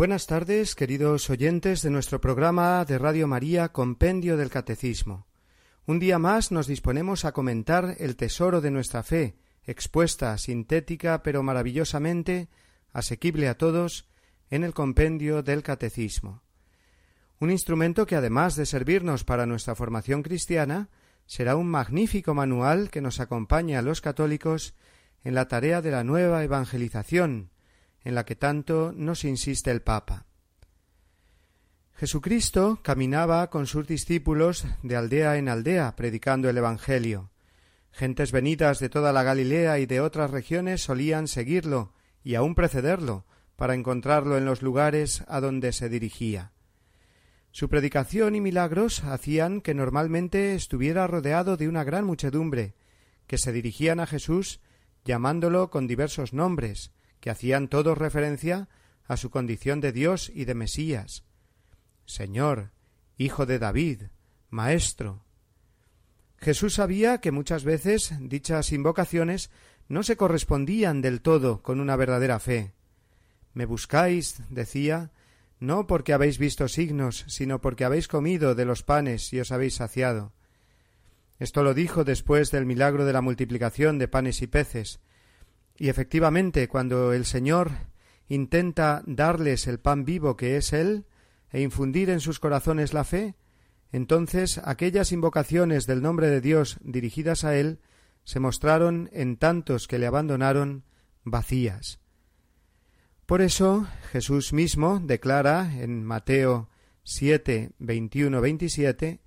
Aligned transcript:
Buenas 0.00 0.26
tardes, 0.26 0.74
queridos 0.74 1.28
oyentes 1.28 1.82
de 1.82 1.90
nuestro 1.90 2.22
programa 2.22 2.82
de 2.86 2.96
Radio 2.96 3.28
María 3.28 3.68
Compendio 3.68 4.38
del 4.38 4.48
Catecismo. 4.48 5.26
Un 5.84 5.98
día 5.98 6.18
más 6.18 6.50
nos 6.52 6.66
disponemos 6.66 7.26
a 7.26 7.32
comentar 7.32 7.96
el 7.98 8.16
tesoro 8.16 8.62
de 8.62 8.70
nuestra 8.70 9.02
fe, 9.02 9.36
expuesta, 9.62 10.38
sintética, 10.38 11.22
pero 11.22 11.42
maravillosamente 11.42 12.48
asequible 12.94 13.46
a 13.46 13.58
todos, 13.58 14.08
en 14.48 14.64
el 14.64 14.72
Compendio 14.72 15.42
del 15.42 15.62
Catecismo. 15.62 16.44
Un 17.38 17.50
instrumento 17.50 18.06
que, 18.06 18.16
además 18.16 18.56
de 18.56 18.64
servirnos 18.64 19.24
para 19.24 19.44
nuestra 19.44 19.74
formación 19.74 20.22
cristiana, 20.22 20.88
será 21.26 21.56
un 21.56 21.68
magnífico 21.68 22.32
manual 22.32 22.88
que 22.88 23.02
nos 23.02 23.20
acompañe 23.20 23.76
a 23.76 23.82
los 23.82 24.00
católicos 24.00 24.74
en 25.24 25.34
la 25.34 25.46
tarea 25.46 25.82
de 25.82 25.90
la 25.90 26.04
nueva 26.04 26.42
evangelización, 26.42 27.50
en 28.04 28.14
la 28.14 28.24
que 28.24 28.36
tanto 28.36 28.92
nos 28.94 29.24
insiste 29.24 29.70
el 29.70 29.82
Papa. 29.82 30.26
Jesucristo 31.94 32.80
caminaba 32.82 33.50
con 33.50 33.66
sus 33.66 33.86
discípulos 33.86 34.64
de 34.82 34.96
aldea 34.96 35.36
en 35.36 35.48
aldea 35.48 35.96
predicando 35.96 36.48
el 36.48 36.56
Evangelio. 36.56 37.30
Gentes 37.92 38.32
venidas 38.32 38.78
de 38.78 38.88
toda 38.88 39.12
la 39.12 39.22
Galilea 39.22 39.78
y 39.80 39.86
de 39.86 40.00
otras 40.00 40.30
regiones 40.30 40.82
solían 40.82 41.28
seguirlo 41.28 41.92
y 42.24 42.36
aun 42.36 42.54
precederlo 42.54 43.26
para 43.56 43.74
encontrarlo 43.74 44.38
en 44.38 44.46
los 44.46 44.62
lugares 44.62 45.24
a 45.28 45.40
donde 45.40 45.72
se 45.72 45.90
dirigía. 45.90 46.52
Su 47.52 47.68
predicación 47.68 48.34
y 48.34 48.40
milagros 48.40 49.04
hacían 49.04 49.60
que 49.60 49.74
normalmente 49.74 50.54
estuviera 50.54 51.06
rodeado 51.06 51.58
de 51.58 51.68
una 51.68 51.84
gran 51.84 52.06
muchedumbre, 52.06 52.74
que 53.26 53.36
se 53.36 53.52
dirigían 53.52 54.00
a 54.00 54.06
Jesús 54.06 54.60
llamándolo 55.04 55.68
con 55.68 55.86
diversos 55.86 56.32
nombres, 56.32 56.92
que 57.20 57.30
hacían 57.30 57.68
todos 57.68 57.96
referencia 57.96 58.68
a 59.06 59.16
su 59.16 59.30
condición 59.30 59.80
de 59.80 59.92
Dios 59.92 60.30
y 60.34 60.44
de 60.44 60.54
Mesías. 60.54 61.24
Señor, 62.06 62.72
Hijo 63.16 63.44
de 63.44 63.58
David, 63.58 64.04
Maestro. 64.48 65.24
Jesús 66.38 66.74
sabía 66.74 67.18
que 67.18 67.32
muchas 67.32 67.64
veces 67.64 68.14
dichas 68.20 68.72
invocaciones 68.72 69.50
no 69.88 70.02
se 70.02 70.16
correspondían 70.16 71.02
del 71.02 71.20
todo 71.20 71.62
con 71.62 71.80
una 71.80 71.96
verdadera 71.96 72.38
fe. 72.38 72.72
Me 73.52 73.66
buscáis, 73.66 74.42
decía, 74.48 75.12
no 75.58 75.86
porque 75.86 76.14
habéis 76.14 76.38
visto 76.38 76.68
signos, 76.68 77.24
sino 77.28 77.60
porque 77.60 77.84
habéis 77.84 78.08
comido 78.08 78.54
de 78.54 78.64
los 78.64 78.82
panes 78.82 79.32
y 79.32 79.40
os 79.40 79.52
habéis 79.52 79.74
saciado. 79.74 80.32
Esto 81.38 81.62
lo 81.62 81.74
dijo 81.74 82.04
después 82.04 82.50
del 82.50 82.66
milagro 82.66 83.04
de 83.04 83.12
la 83.12 83.20
multiplicación 83.20 83.98
de 83.98 84.08
panes 84.08 84.40
y 84.40 84.46
peces, 84.46 85.00
y 85.80 85.88
efectivamente, 85.88 86.68
cuando 86.68 87.14
el 87.14 87.24
Señor 87.24 87.70
intenta 88.28 89.02
darles 89.06 89.66
el 89.66 89.80
pan 89.80 90.04
vivo 90.04 90.36
que 90.36 90.58
es 90.58 90.74
Él, 90.74 91.06
e 91.50 91.62
infundir 91.62 92.10
en 92.10 92.20
sus 92.20 92.38
corazones 92.38 92.92
la 92.92 93.02
fe, 93.02 93.34
entonces 93.90 94.60
aquellas 94.62 95.10
invocaciones 95.10 95.86
del 95.86 96.02
nombre 96.02 96.28
de 96.28 96.42
Dios 96.42 96.76
dirigidas 96.82 97.44
a 97.44 97.56
Él 97.56 97.80
se 98.24 98.40
mostraron 98.40 99.08
en 99.14 99.38
tantos 99.38 99.88
que 99.88 99.98
le 99.98 100.06
abandonaron 100.06 100.84
vacías. 101.24 101.98
Por 103.24 103.40
eso 103.40 103.86
Jesús 104.12 104.52
mismo 104.52 105.00
declara 105.02 105.80
en 105.80 106.04
Mateo 106.04 106.68
7, 107.04 107.70
21, 107.78 108.38
27, 108.38 109.22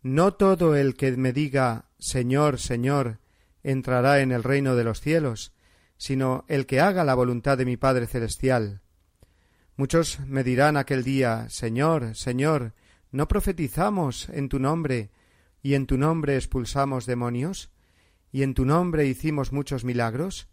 No 0.00 0.32
todo 0.32 0.76
el 0.76 0.94
que 0.94 1.14
me 1.18 1.34
diga 1.34 1.90
Señor, 1.98 2.58
Señor, 2.58 3.20
entrará 3.62 4.20
en 4.20 4.32
el 4.32 4.42
reino 4.42 4.76
de 4.76 4.84
los 4.84 5.02
cielos, 5.02 5.52
sino 5.96 6.44
el 6.48 6.66
que 6.66 6.80
haga 6.80 7.04
la 7.04 7.14
voluntad 7.14 7.58
de 7.58 7.64
mi 7.64 7.76
Padre 7.76 8.06
Celestial. 8.06 8.80
Muchos 9.76 10.20
me 10.20 10.44
dirán 10.44 10.76
aquel 10.76 11.02
día 11.02 11.48
Señor, 11.50 12.14
Señor, 12.14 12.74
¿no 13.10 13.28
profetizamos 13.28 14.28
en 14.28 14.48
tu 14.48 14.58
nombre, 14.58 15.10
y 15.62 15.74
en 15.74 15.86
tu 15.86 15.98
nombre 15.98 16.36
expulsamos 16.36 17.06
demonios, 17.06 17.70
y 18.30 18.42
en 18.42 18.54
tu 18.54 18.64
nombre 18.64 19.06
hicimos 19.06 19.52
muchos 19.52 19.84
milagros? 19.84 20.48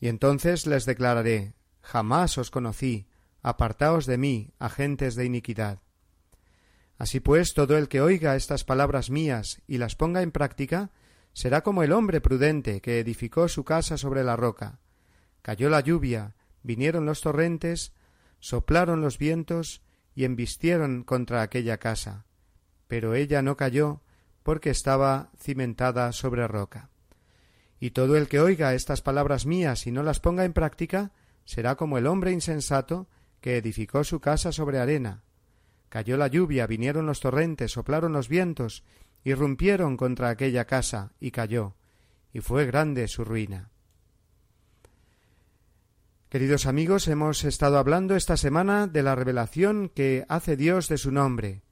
Y 0.00 0.08
entonces 0.08 0.66
les 0.66 0.84
declararé 0.86 1.54
Jamás 1.84 2.38
os 2.38 2.50
conocí, 2.50 3.06
apartaos 3.42 4.06
de 4.06 4.16
mí, 4.16 4.54
agentes 4.58 5.16
de 5.16 5.26
iniquidad. 5.26 5.80
Así 6.96 7.20
pues, 7.20 7.52
todo 7.52 7.76
el 7.76 7.88
que 7.88 8.00
oiga 8.00 8.36
estas 8.36 8.64
palabras 8.64 9.10
mías 9.10 9.60
y 9.66 9.78
las 9.78 9.94
ponga 9.96 10.22
en 10.22 10.32
práctica, 10.32 10.92
será 11.34 11.62
como 11.62 11.82
el 11.82 11.92
hombre 11.92 12.20
prudente 12.20 12.80
que 12.80 13.00
edificó 13.00 13.48
su 13.48 13.64
casa 13.64 13.98
sobre 13.98 14.24
la 14.24 14.36
roca. 14.36 14.78
Cayó 15.42 15.68
la 15.68 15.80
lluvia, 15.80 16.36
vinieron 16.62 17.04
los 17.04 17.20
torrentes, 17.20 17.92
soplaron 18.38 19.02
los 19.02 19.18
vientos 19.18 19.82
y 20.14 20.24
embistieron 20.24 21.02
contra 21.02 21.42
aquella 21.42 21.78
casa. 21.78 22.24
Pero 22.86 23.14
ella 23.14 23.42
no 23.42 23.56
cayó 23.56 24.00
porque 24.42 24.70
estaba 24.70 25.30
cimentada 25.36 26.12
sobre 26.12 26.46
roca. 26.46 26.90
Y 27.80 27.90
todo 27.90 28.16
el 28.16 28.28
que 28.28 28.40
oiga 28.40 28.74
estas 28.74 29.02
palabras 29.02 29.44
mías 29.44 29.86
y 29.86 29.92
no 29.92 30.02
las 30.02 30.20
ponga 30.20 30.44
en 30.44 30.52
práctica, 30.52 31.12
será 31.44 31.74
como 31.74 31.98
el 31.98 32.06
hombre 32.06 32.30
insensato 32.30 33.08
que 33.40 33.56
edificó 33.56 34.04
su 34.04 34.20
casa 34.20 34.52
sobre 34.52 34.78
arena. 34.78 35.24
Cayó 35.88 36.16
la 36.16 36.28
lluvia, 36.28 36.66
vinieron 36.66 37.06
los 37.06 37.20
torrentes, 37.20 37.72
soplaron 37.72 38.12
los 38.12 38.28
vientos 38.28 38.84
irrumpieron 39.24 39.96
contra 39.96 40.28
aquella 40.28 40.66
casa 40.66 41.12
y 41.18 41.30
cayó, 41.30 41.74
y 42.32 42.40
fue 42.40 42.66
grande 42.66 43.08
su 43.08 43.24
ruina. 43.24 43.70
Queridos 46.28 46.66
amigos, 46.66 47.08
hemos 47.08 47.44
estado 47.44 47.78
hablando 47.78 48.16
esta 48.16 48.36
semana 48.36 48.86
de 48.86 49.02
la 49.02 49.14
revelación 49.14 49.88
que 49.88 50.24
hace 50.28 50.56
Dios 50.56 50.88
de 50.88 50.98
su 50.98 51.10
nombre, 51.10 51.62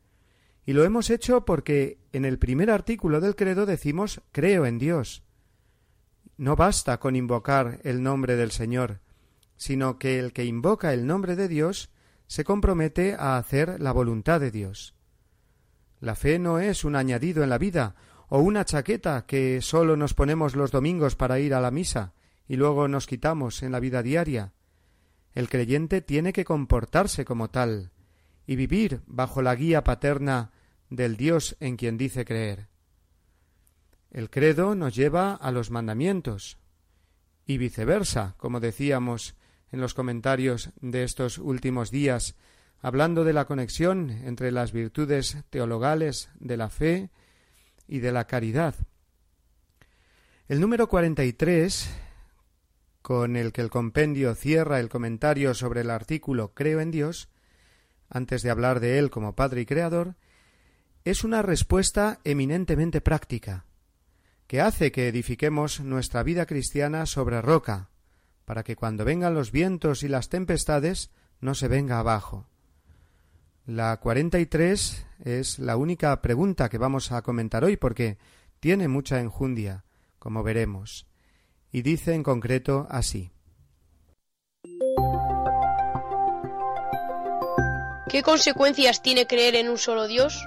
y 0.64 0.72
lo 0.72 0.84
hemos 0.84 1.10
hecho 1.10 1.44
porque 1.44 1.98
en 2.12 2.24
el 2.24 2.38
primer 2.38 2.70
artículo 2.70 3.20
del 3.20 3.34
credo 3.34 3.66
decimos 3.66 4.22
creo 4.30 4.64
en 4.64 4.78
Dios. 4.78 5.24
No 6.36 6.56
basta 6.56 7.00
con 7.00 7.16
invocar 7.16 7.80
el 7.82 8.02
nombre 8.02 8.36
del 8.36 8.52
Señor, 8.52 9.00
sino 9.56 9.98
que 9.98 10.18
el 10.18 10.32
que 10.32 10.44
invoca 10.44 10.92
el 10.92 11.06
nombre 11.06 11.36
de 11.36 11.48
Dios 11.48 11.90
se 12.26 12.44
compromete 12.44 13.14
a 13.14 13.36
hacer 13.36 13.80
la 13.80 13.92
voluntad 13.92 14.40
de 14.40 14.50
Dios. 14.50 14.94
La 16.02 16.16
fe 16.16 16.40
no 16.40 16.58
es 16.58 16.84
un 16.84 16.96
añadido 16.96 17.44
en 17.44 17.48
la 17.48 17.58
vida 17.58 17.94
o 18.28 18.40
una 18.40 18.64
chaqueta 18.64 19.24
que 19.24 19.60
sólo 19.62 19.96
nos 19.96 20.14
ponemos 20.14 20.56
los 20.56 20.72
domingos 20.72 21.14
para 21.14 21.38
ir 21.38 21.54
a 21.54 21.60
la 21.60 21.70
misa 21.70 22.12
y 22.48 22.56
luego 22.56 22.88
nos 22.88 23.06
quitamos 23.06 23.62
en 23.62 23.70
la 23.70 23.78
vida 23.78 24.02
diaria. 24.02 24.52
El 25.32 25.48
creyente 25.48 26.00
tiene 26.00 26.32
que 26.32 26.44
comportarse 26.44 27.24
como 27.24 27.50
tal 27.50 27.92
y 28.48 28.56
vivir 28.56 29.02
bajo 29.06 29.42
la 29.42 29.54
guía 29.54 29.84
paterna 29.84 30.50
del 30.90 31.16
Dios 31.16 31.56
en 31.60 31.76
quien 31.76 31.98
dice 31.98 32.24
creer. 32.24 32.66
El 34.10 34.28
credo 34.28 34.74
nos 34.74 34.96
lleva 34.96 35.36
a 35.36 35.52
los 35.52 35.70
mandamientos 35.70 36.58
y 37.46 37.58
viceversa, 37.58 38.34
como 38.38 38.58
decíamos 38.58 39.36
en 39.70 39.80
los 39.80 39.94
comentarios 39.94 40.70
de 40.80 41.04
estos 41.04 41.38
últimos 41.38 41.92
días 41.92 42.34
hablando 42.82 43.22
de 43.22 43.32
la 43.32 43.44
conexión 43.44 44.10
entre 44.10 44.50
las 44.50 44.72
virtudes 44.72 45.38
teologales 45.50 46.30
de 46.40 46.56
la 46.56 46.68
fe 46.68 47.10
y 47.86 48.00
de 48.00 48.10
la 48.10 48.26
caridad. 48.26 48.74
El 50.48 50.60
número 50.60 50.88
43, 50.88 51.88
con 53.00 53.36
el 53.36 53.52
que 53.52 53.60
el 53.60 53.70
compendio 53.70 54.34
cierra 54.34 54.80
el 54.80 54.88
comentario 54.88 55.54
sobre 55.54 55.82
el 55.82 55.90
artículo 55.90 56.54
Creo 56.54 56.80
en 56.80 56.90
Dios, 56.90 57.30
antes 58.10 58.42
de 58.42 58.50
hablar 58.50 58.80
de 58.80 58.98
él 58.98 59.10
como 59.10 59.36
Padre 59.36 59.60
y 59.60 59.66
Creador, 59.66 60.16
es 61.04 61.22
una 61.22 61.40
respuesta 61.40 62.18
eminentemente 62.24 63.00
práctica, 63.00 63.64
que 64.48 64.60
hace 64.60 64.90
que 64.90 65.06
edifiquemos 65.06 65.80
nuestra 65.80 66.24
vida 66.24 66.46
cristiana 66.46 67.06
sobre 67.06 67.40
roca, 67.40 67.90
para 68.44 68.64
que 68.64 68.74
cuando 68.74 69.04
vengan 69.04 69.34
los 69.34 69.52
vientos 69.52 70.02
y 70.02 70.08
las 70.08 70.28
tempestades 70.28 71.12
no 71.40 71.54
se 71.54 71.68
venga 71.68 72.00
abajo. 72.00 72.51
La 73.66 73.96
cuarenta 73.98 74.40
y 74.40 74.46
tres 74.46 75.06
es 75.22 75.60
la 75.60 75.76
única 75.76 76.20
pregunta 76.20 76.68
que 76.68 76.78
vamos 76.78 77.12
a 77.12 77.22
comentar 77.22 77.62
hoy 77.62 77.76
porque 77.76 78.18
tiene 78.58 78.88
mucha 78.88 79.20
enjundia, 79.20 79.84
como 80.18 80.42
veremos, 80.42 81.06
y 81.70 81.82
dice 81.82 82.12
en 82.14 82.24
concreto 82.24 82.88
así. 82.90 83.30
¿Qué 88.08 88.24
consecuencias 88.24 89.00
tiene 89.00 89.28
creer 89.28 89.54
en 89.54 89.70
un 89.70 89.78
solo 89.78 90.08
Dios? 90.08 90.44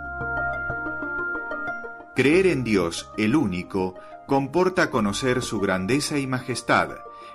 Creer 2.17 2.47
en 2.47 2.65
Dios, 2.65 3.09
el 3.17 3.37
único, 3.37 3.95
comporta 4.27 4.89
conocer 4.89 5.41
su 5.41 5.61
grandeza 5.61 6.19
y 6.19 6.27
majestad, 6.27 6.89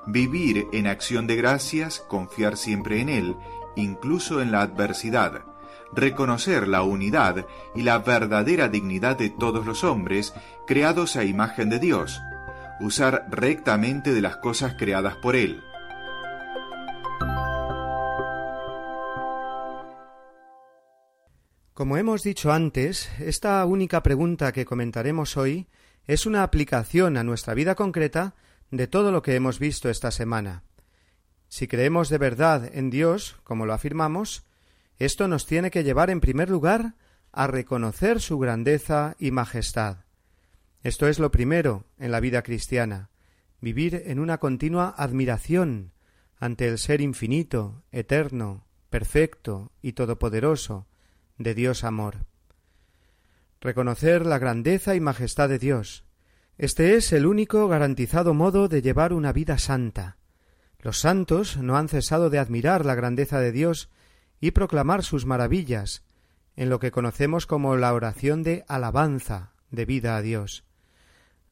vivir 0.07 0.67
en 0.75 0.87
acción 0.87 1.27
de 1.27 1.37
gracias, 1.37 2.01
confiar 2.01 2.59
siempre 2.59 3.01
en 3.01 3.09
Él, 3.09 3.37
incluso 3.77 4.43
en 4.43 4.53
la 4.53 4.61
adversidad, 4.61 5.50
reconocer 5.95 6.69
la 6.69 6.83
unidad 6.83 7.47
y 7.75 7.83
la 7.83 7.99
verdadera 7.99 8.69
dignidad 8.69 9.17
de 9.19 9.31
todos 9.31 9.67
los 9.67 9.85
hombres 9.85 10.35
creados 10.67 11.17
a 11.17 11.25
imagen 11.25 11.71
de 11.71 11.79
Dios, 11.79 12.21
usar 12.81 13.27
rectamente 13.31 14.13
de 14.13 14.21
las 14.21 14.37
cosas 14.37 14.75
creadas 14.79 15.17
por 15.17 15.37
Él. 15.37 15.63
Como 21.75 21.97
hemos 21.97 22.23
dicho 22.23 22.53
antes, 22.53 23.11
esta 23.21 23.65
única 23.65 24.03
pregunta 24.03 24.53
que 24.53 24.67
comentaremos 24.67 25.39
hoy 25.39 25.67
es 26.07 26.27
una 26.27 26.43
aplicación 26.43 27.17
a 27.17 27.25
nuestra 27.25 27.55
vida 27.55 27.75
concreta 27.75 28.35
de 28.71 28.87
todo 28.87 29.13
lo 29.13 29.23
que 29.23 29.35
hemos 29.35 29.59
visto 29.59 29.89
esta 29.89 30.11
semana. 30.11 30.63
Si 31.49 31.67
creemos 31.69 32.09
de 32.11 32.19
verdad 32.19 32.71
en 32.73 32.91
Dios, 32.91 33.37
como 33.45 33.65
lo 33.65 33.73
afirmamos, 33.73 34.45
esto 35.01 35.29
nos 35.29 35.47
tiene 35.47 35.71
que 35.71 35.83
llevar 35.83 36.11
en 36.11 36.21
primer 36.21 36.51
lugar 36.51 36.95
a 37.33 37.47
reconocer 37.47 38.21
su 38.21 38.39
grandeza 38.39 39.17
y 39.19 39.31
majestad. 39.31 40.05
Esto 40.83 41.09
es 41.09 41.19
lo 41.19 41.31
primero 41.31 41.87
en 41.99 42.13
la 42.13 42.21
vida 42.21 42.43
cristiana, 42.43 43.09
vivir 43.63 44.03
en 44.07 44.21
una 44.21 44.37
continua 44.39 44.95
admiración 44.97 45.93
ante 46.37 46.69
el 46.69 46.79
ser 46.79 47.01
infinito, 47.01 47.83
eterno, 47.93 48.67
perfecto 48.91 49.73
y 49.81 49.93
todopoderoso 49.93 50.87
de 51.39 51.55
Dios 51.55 51.83
amor. 51.83 52.27
Reconocer 53.63 54.27
la 54.27 54.39
grandeza 54.39 54.95
y 54.95 55.01
majestad 55.01 55.49
de 55.49 55.59
Dios. 55.59 56.05
Este 56.59 56.97
es 56.97 57.13
el 57.15 57.25
único 57.25 57.69
garantizado 57.69 58.35
modo 58.35 58.69
de 58.69 58.83
llevar 58.83 59.15
una 59.15 59.33
vida 59.33 59.57
santa. 59.57 60.19
Los 60.79 60.99
santos 60.99 61.57
no 61.57 61.79
han 61.79 61.89
cesado 61.89 62.29
de 62.29 62.39
admirar 62.39 62.85
la 62.85 62.95
grandeza 62.95 63.41
de 63.41 63.53
Dios 63.53 63.89
y 64.41 64.53
proclamar 64.53 65.05
sus 65.05 65.27
maravillas, 65.27 66.03
en 66.57 66.71
lo 66.71 66.79
que 66.79 66.91
conocemos 66.91 67.47
como 67.47 67.77
la 67.77 67.93
oración 67.95 68.43
de 68.43 68.65
alabanza 68.69 69.53
debida 69.71 70.17
a 70.17 70.23
Dios. 70.23 70.65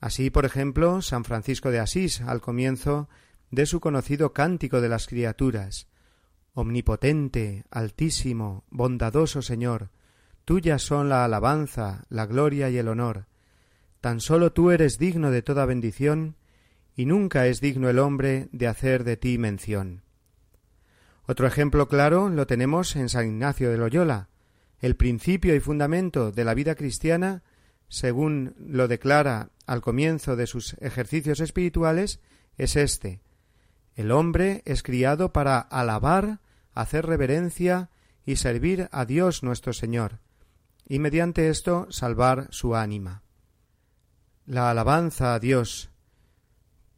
Así, 0.00 0.30
por 0.30 0.44
ejemplo, 0.44 1.02
San 1.02 1.24
Francisco 1.24 1.70
de 1.70 1.80
Asís, 1.80 2.20
al 2.20 2.40
comienzo 2.40 3.08
de 3.50 3.66
su 3.66 3.80
conocido 3.80 4.32
Cántico 4.32 4.80
de 4.80 4.88
las 4.88 5.06
Criaturas, 5.06 5.88
Omnipotente, 6.54 7.64
Altísimo, 7.70 8.64
bondadoso 8.70 9.42
Señor, 9.42 9.90
tuyas 10.44 10.82
son 10.82 11.08
la 11.08 11.24
alabanza, 11.24 12.04
la 12.08 12.26
gloria 12.26 12.70
y 12.70 12.78
el 12.78 12.88
honor. 12.88 13.26
Tan 14.00 14.20
sólo 14.20 14.52
tú 14.52 14.70
eres 14.70 14.98
digno 14.98 15.30
de 15.30 15.42
toda 15.42 15.66
bendición, 15.66 16.36
y 16.94 17.06
nunca 17.06 17.46
es 17.46 17.60
digno 17.60 17.88
el 17.88 17.98
hombre 17.98 18.48
de 18.52 18.66
hacer 18.66 19.04
de 19.04 19.16
ti 19.16 19.38
mención. 19.38 20.02
Otro 21.30 21.46
ejemplo 21.46 21.88
claro 21.88 22.30
lo 22.30 22.46
tenemos 22.46 22.96
en 22.96 23.10
San 23.10 23.26
Ignacio 23.26 23.70
de 23.70 23.76
Loyola. 23.76 24.30
El 24.78 24.96
principio 24.96 25.54
y 25.54 25.60
fundamento 25.60 26.32
de 26.32 26.42
la 26.42 26.54
vida 26.54 26.74
cristiana, 26.74 27.42
según 27.86 28.54
lo 28.58 28.88
declara 28.88 29.50
al 29.66 29.82
comienzo 29.82 30.36
de 30.36 30.46
sus 30.46 30.72
ejercicios 30.80 31.40
espirituales, 31.40 32.20
es 32.56 32.76
este. 32.76 33.20
El 33.94 34.10
hombre 34.10 34.62
es 34.64 34.82
criado 34.82 35.34
para 35.34 35.58
alabar, 35.58 36.40
hacer 36.72 37.04
reverencia 37.04 37.90
y 38.24 38.36
servir 38.36 38.88
a 38.90 39.04
Dios 39.04 39.42
nuestro 39.42 39.74
Señor, 39.74 40.20
y 40.86 40.98
mediante 40.98 41.50
esto 41.50 41.88
salvar 41.90 42.46
su 42.52 42.74
ánima. 42.74 43.22
La 44.46 44.70
alabanza 44.70 45.34
a 45.34 45.40
Dios, 45.40 45.90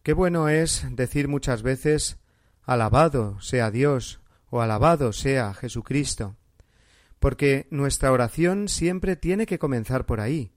Qué 0.05 0.12
bueno 0.12 0.49
es 0.49 0.87
decir 0.93 1.27
muchas 1.27 1.62
veces 1.62 2.19
Alabado 2.70 3.40
sea 3.40 3.72
Dios 3.72 4.20
o 4.49 4.61
alabado 4.61 5.12
sea 5.12 5.55
Jesucristo, 5.55 6.37
porque 7.19 7.67
nuestra 7.72 8.12
oración 8.12 8.69
siempre 8.69 9.17
tiene 9.17 9.44
que 9.44 9.58
comenzar 9.58 10.06
por 10.06 10.20
ahí. 10.20 10.52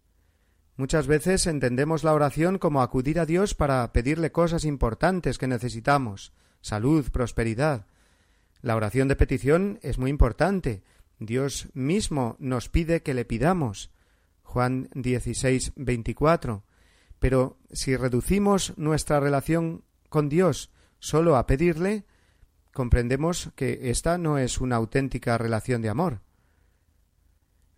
Muchas 0.76 1.08
veces 1.08 1.48
entendemos 1.48 2.04
la 2.04 2.14
oración 2.14 2.60
como 2.60 2.84
acudir 2.84 3.20
a 3.20 3.26
Dios 3.26 3.56
para 3.56 3.92
pedirle 3.94 4.32
cosas 4.32 4.64
importantes 4.64 5.40
que 5.40 5.48
necesitamos, 5.48 6.34
salud, 6.62 7.10
prosperidad. 7.10 7.88
La 8.62 8.76
oración 8.76 9.08
de 9.08 9.16
petición 9.16 9.80
es 9.82 9.98
muy 9.98 10.12
importante. 10.12 10.84
Dios 11.18 11.70
mismo 11.74 12.36
nos 12.38 12.70
pide 12.70 13.02
que 13.02 13.16
le 13.16 13.26
pidamos. 13.26 13.90
Juan 14.44 14.88
16, 14.94 15.74
24. 15.78 16.64
Pero 17.18 17.58
si 17.72 17.98
reducimos 17.98 18.78
nuestra 18.78 19.20
relación 19.20 19.84
con 20.10 20.30
Dios 20.30 20.70
solo 21.04 21.36
a 21.36 21.46
pedirle, 21.48 22.06
comprendemos 22.72 23.52
que 23.58 23.92
esta 23.92 24.18
no 24.18 24.38
es 24.38 24.62
una 24.62 24.78
auténtica 24.78 25.38
relación 25.38 25.82
de 25.82 25.90
amor. 25.90 26.22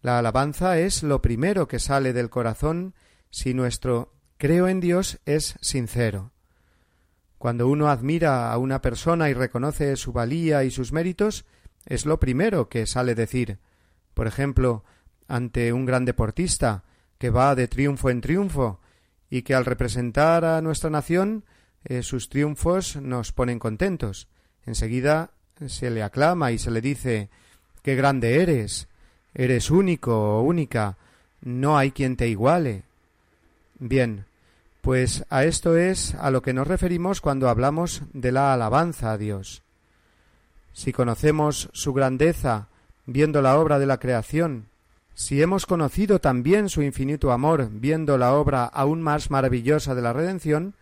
La 0.03 0.19
alabanza 0.19 0.77
es 0.77 1.01
lo 1.01 1.23
primero 1.23 1.67
que 1.67 1.79
sale 1.79 2.13
del 2.13 2.29
corazón 2.29 2.93
si 3.31 3.55
nuestro 3.55 4.13
creo 4.37 4.67
en 4.67 4.79
Dios 4.79 5.19
es 5.25 5.55
sincero. 5.59 6.33
Cuando 7.39 7.67
uno 7.67 7.89
admira 7.89 8.53
a 8.53 8.59
una 8.59 8.83
persona 8.83 9.27
y 9.31 9.33
reconoce 9.33 9.95
su 9.95 10.13
valía 10.13 10.63
y 10.63 10.69
sus 10.69 10.91
méritos, 10.91 11.45
es 11.87 12.05
lo 12.05 12.19
primero 12.19 12.69
que 12.69 12.85
sale 12.85 13.15
decir. 13.15 13.57
Por 14.13 14.27
ejemplo, 14.27 14.83
ante 15.27 15.73
un 15.73 15.85
gran 15.85 16.05
deportista 16.05 16.83
que 17.17 17.31
va 17.31 17.55
de 17.55 17.67
triunfo 17.67 18.11
en 18.11 18.21
triunfo 18.21 18.81
y 19.31 19.41
que 19.41 19.55
al 19.55 19.65
representar 19.65 20.45
a 20.45 20.61
nuestra 20.61 20.91
nación 20.91 21.43
eh, 21.85 22.03
sus 22.03 22.29
triunfos 22.29 22.97
nos 22.97 23.31
ponen 23.31 23.59
contentos. 23.59 24.27
Enseguida 24.65 25.31
se 25.67 25.89
le 25.89 26.03
aclama 26.03 26.51
y 26.51 26.57
se 26.57 26.71
le 26.71 26.81
dice 26.81 27.29
qué 27.81 27.95
grande 27.95 28.41
eres, 28.41 28.87
eres 29.33 29.69
único 29.69 30.39
o 30.39 30.41
única, 30.41 30.97
no 31.41 31.77
hay 31.77 31.91
quien 31.91 32.17
te 32.17 32.27
iguale. 32.27 32.83
Bien, 33.79 34.25
pues 34.81 35.25
a 35.29 35.43
esto 35.43 35.77
es 35.77 36.15
a 36.15 36.31
lo 36.31 36.41
que 36.41 36.53
nos 36.53 36.67
referimos 36.67 37.21
cuando 37.21 37.49
hablamos 37.49 38.01
de 38.13 38.31
la 38.31 38.53
alabanza 38.53 39.11
a 39.11 39.17
Dios. 39.17 39.61
Si 40.73 40.91
conocemos 40.91 41.69
su 41.73 41.93
grandeza 41.93 42.67
viendo 43.05 43.41
la 43.41 43.57
obra 43.59 43.79
de 43.79 43.85
la 43.85 43.99
creación, 43.99 44.67
si 45.13 45.41
hemos 45.41 45.65
conocido 45.65 46.19
también 46.19 46.67
su 46.67 46.81
infinito 46.81 47.31
amor 47.31 47.69
viendo 47.71 48.17
la 48.17 48.33
obra 48.33 48.65
aún 48.65 49.01
más 49.01 49.31
maravillosa 49.31 49.95
de 49.95 50.01
la 50.01 50.11
redención, 50.11 50.75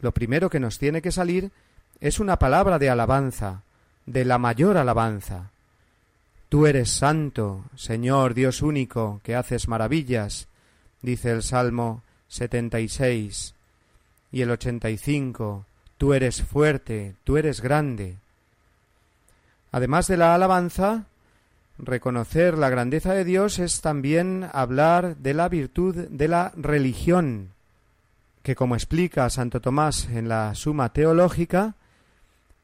lo 0.00 0.12
primero 0.12 0.50
que 0.50 0.60
nos 0.60 0.78
tiene 0.78 1.02
que 1.02 1.12
salir 1.12 1.50
es 2.00 2.20
una 2.20 2.38
palabra 2.38 2.78
de 2.78 2.90
alabanza, 2.90 3.62
de 4.06 4.24
la 4.24 4.38
mayor 4.38 4.76
alabanza. 4.76 5.50
Tú 6.48 6.66
eres 6.66 6.90
santo, 6.90 7.64
Señor 7.76 8.34
Dios 8.34 8.62
único, 8.62 9.20
que 9.22 9.34
haces 9.34 9.68
maravillas, 9.68 10.48
dice 11.02 11.30
el 11.30 11.42
Salmo 11.42 12.02
setenta 12.28 12.80
y 12.80 12.88
seis 12.88 13.54
y 14.32 14.42
el 14.42 14.50
ochenta 14.50 14.90
y 14.90 14.98
cinco. 14.98 15.64
Tú 15.98 16.14
eres 16.14 16.42
fuerte, 16.42 17.14
tú 17.24 17.36
eres 17.36 17.60
grande. 17.60 18.16
Además 19.72 20.06
de 20.06 20.16
la 20.16 20.34
alabanza, 20.34 21.06
Reconocer 21.78 22.58
la 22.58 22.70
grandeza 22.70 23.14
de 23.14 23.24
Dios 23.24 23.60
es 23.60 23.80
también 23.80 24.48
hablar 24.52 25.16
de 25.16 25.32
la 25.32 25.48
virtud 25.48 25.94
de 25.94 26.26
la 26.26 26.52
religión, 26.56 27.50
que 28.48 28.56
como 28.56 28.76
explica 28.76 29.28
Santo 29.28 29.60
Tomás 29.60 30.08
en 30.08 30.26
la 30.26 30.54
Suma 30.54 30.94
Teológica, 30.94 31.76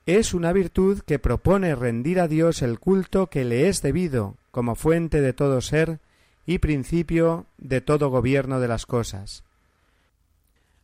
es 0.06 0.32
una 0.32 0.50
virtud 0.50 1.02
que 1.02 1.18
propone 1.18 1.74
rendir 1.74 2.20
a 2.20 2.26
Dios 2.26 2.62
el 2.62 2.78
culto 2.78 3.28
que 3.28 3.44
le 3.44 3.68
es 3.68 3.82
debido 3.82 4.38
como 4.50 4.76
fuente 4.76 5.20
de 5.20 5.34
todo 5.34 5.60
ser 5.60 6.00
y 6.46 6.56
principio 6.56 7.44
de 7.58 7.82
todo 7.82 8.08
gobierno 8.08 8.60
de 8.60 8.68
las 8.68 8.86
cosas. 8.86 9.44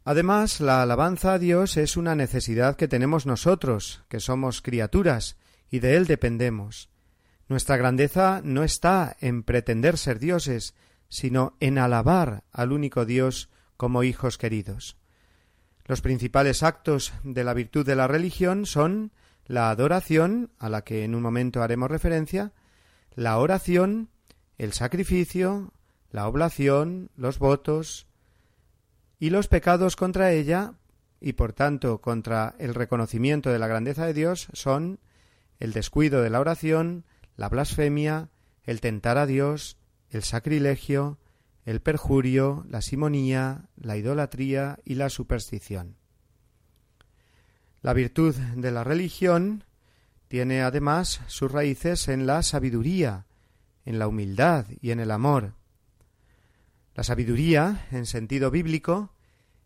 Además, 0.04 0.60
la 0.60 0.82
alabanza 0.82 1.32
a 1.32 1.38
Dios 1.38 1.78
es 1.78 1.96
una 1.96 2.14
necesidad 2.14 2.76
que 2.76 2.86
tenemos 2.86 3.24
nosotros, 3.24 4.02
que 4.10 4.20
somos 4.20 4.60
criaturas, 4.60 5.38
y 5.70 5.78
de 5.78 5.96
Él 5.96 6.06
dependemos. 6.06 6.90
Nuestra 7.48 7.78
grandeza 7.78 8.42
no 8.44 8.64
está 8.64 9.16
en 9.20 9.44
pretender 9.44 9.96
ser 9.96 10.18
dioses, 10.18 10.74
sino 11.08 11.56
en 11.58 11.78
alabar 11.78 12.44
al 12.52 12.70
único 12.72 13.06
Dios 13.06 13.48
como 13.80 14.02
hijos 14.02 14.36
queridos. 14.36 14.98
Los 15.86 16.02
principales 16.02 16.62
actos 16.62 17.14
de 17.24 17.44
la 17.44 17.54
virtud 17.54 17.86
de 17.86 17.96
la 17.96 18.06
religión 18.06 18.66
son 18.66 19.10
la 19.46 19.70
adoración, 19.70 20.50
a 20.58 20.68
la 20.68 20.84
que 20.84 21.02
en 21.02 21.14
un 21.14 21.22
momento 21.22 21.62
haremos 21.62 21.90
referencia, 21.90 22.52
la 23.14 23.38
oración, 23.38 24.10
el 24.58 24.74
sacrificio, 24.74 25.72
la 26.10 26.28
oblación, 26.28 27.10
los 27.16 27.38
votos 27.38 28.06
y 29.18 29.30
los 29.30 29.48
pecados 29.48 29.96
contra 29.96 30.30
ella 30.30 30.74
y 31.18 31.32
por 31.32 31.54
tanto 31.54 32.02
contra 32.02 32.56
el 32.58 32.74
reconocimiento 32.74 33.48
de 33.48 33.60
la 33.60 33.66
grandeza 33.66 34.04
de 34.04 34.12
Dios 34.12 34.48
son 34.52 35.00
el 35.58 35.72
descuido 35.72 36.20
de 36.20 36.28
la 36.28 36.40
oración, 36.40 37.06
la 37.34 37.48
blasfemia, 37.48 38.28
el 38.62 38.82
tentar 38.82 39.16
a 39.16 39.24
Dios, 39.24 39.78
el 40.10 40.22
sacrilegio, 40.22 41.16
el 41.64 41.80
perjurio, 41.80 42.64
la 42.68 42.80
simonía, 42.80 43.68
la 43.76 43.96
idolatría 43.96 44.78
y 44.84 44.94
la 44.94 45.10
superstición. 45.10 45.96
La 47.82 47.92
virtud 47.92 48.34
de 48.34 48.70
la 48.70 48.84
religión 48.84 49.64
tiene 50.28 50.62
además 50.62 51.20
sus 51.26 51.50
raíces 51.50 52.08
en 52.08 52.26
la 52.26 52.42
sabiduría, 52.42 53.26
en 53.84 53.98
la 53.98 54.06
humildad 54.06 54.66
y 54.80 54.90
en 54.90 55.00
el 55.00 55.10
amor. 55.10 55.54
La 56.94 57.04
sabiduría, 57.04 57.86
en 57.90 58.06
sentido 58.06 58.50
bíblico, 58.50 59.14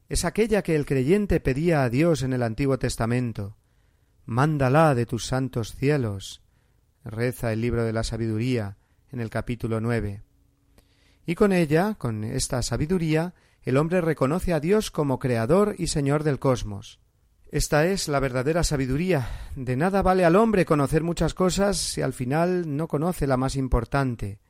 es 0.09 0.25
aquella 0.25 0.63
que 0.63 0.77
el 0.77 0.87
creyente 0.87 1.41
pedía 1.41 1.83
a 1.83 1.91
Dios 1.91 2.23
en 2.23 2.33
el 2.33 2.43
Antiguo 2.43 2.79
Testamento. 2.79 3.57
Mándala 4.27 4.95
de 4.95 5.07
tus 5.07 5.27
santos 5.27 5.75
cielos, 5.75 6.43
reza 7.05 7.53
el 7.53 7.61
libro 7.61 7.85
de 7.85 7.93
la 7.93 8.05
sabiduría 8.05 8.77
en 9.11 9.21
el 9.21 9.31
capítulo 9.31 9.81
nueve. 9.81 10.23
Y 11.27 11.35
con 11.35 11.53
ella, 11.53 11.95
con 11.97 12.25
esta 12.25 12.63
sabiduría, 12.63 13.35
el 13.63 13.77
hombre 13.79 14.01
reconoce 14.01 14.53
a 14.53 14.61
Dios 14.61 14.91
como 14.91 15.19
Creador 15.19 15.75
y 15.79 15.87
Señor 15.87 16.23
del 16.23 16.39
cosmos. 16.39 17.01
Esta 17.51 17.87
es 17.87 18.09
la 18.09 18.21
verdadera 18.21 18.65
sabiduría. 18.65 19.29
De 19.55 19.77
nada 19.77 20.03
vale 20.03 20.25
al 20.25 20.37
hombre 20.37 20.65
conocer 20.65 21.03
muchas 21.03 21.35
cosas 21.35 21.77
si 21.77 22.03
al 22.03 22.13
final 22.13 22.77
no 22.77 22.89
conoce 22.89 23.27
la 23.27 23.37
más 23.37 23.57
importante. 23.57 24.41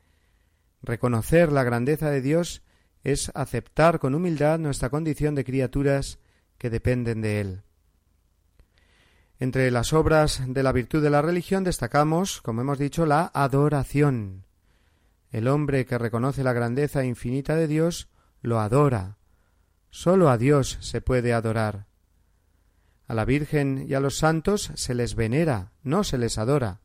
Reconocer 0.81 1.51
la 1.51 1.63
grandeza 1.63 2.09
de 2.09 2.21
Dios 2.21 2.63
es 3.03 3.31
aceptar 3.35 3.99
con 3.99 4.15
humildad 4.15 4.59
nuestra 4.59 4.89
condición 4.89 5.35
de 5.35 5.45
criaturas 5.45 6.19
que 6.57 6.69
dependen 6.69 7.21
de 7.21 7.41
Él. 7.41 7.61
Entre 9.39 9.69
las 9.69 9.93
obras 9.93 10.41
de 10.47 10.63
la 10.63 10.71
virtud 10.71 11.03
de 11.03 11.09
la 11.09 11.21
religión 11.21 11.63
destacamos, 11.63 12.41
como 12.41 12.61
hemos 12.61 12.79
dicho, 12.79 13.05
la 13.05 13.29
adoración. 13.33 14.44
El 15.35 15.49
hombre 15.49 15.85
que 15.85 15.97
reconoce 15.97 16.45
la 16.45 16.53
grandeza 16.53 17.03
infinita 17.03 17.57
de 17.57 17.67
Dios 17.67 18.07
lo 18.41 18.61
adora. 18.61 19.17
Sólo 19.89 20.29
a 20.29 20.37
Dios 20.37 20.77
se 20.79 21.01
puede 21.01 21.33
adorar. 21.33 21.87
A 23.05 23.13
la 23.13 23.25
Virgen 23.25 23.85
y 23.85 23.95
a 23.95 23.99
los 23.99 24.17
santos 24.17 24.71
se 24.75 24.93
les 24.93 25.13
venera, 25.15 25.73
no 25.83 26.05
se 26.05 26.17
les 26.17 26.37
adora. 26.37 26.79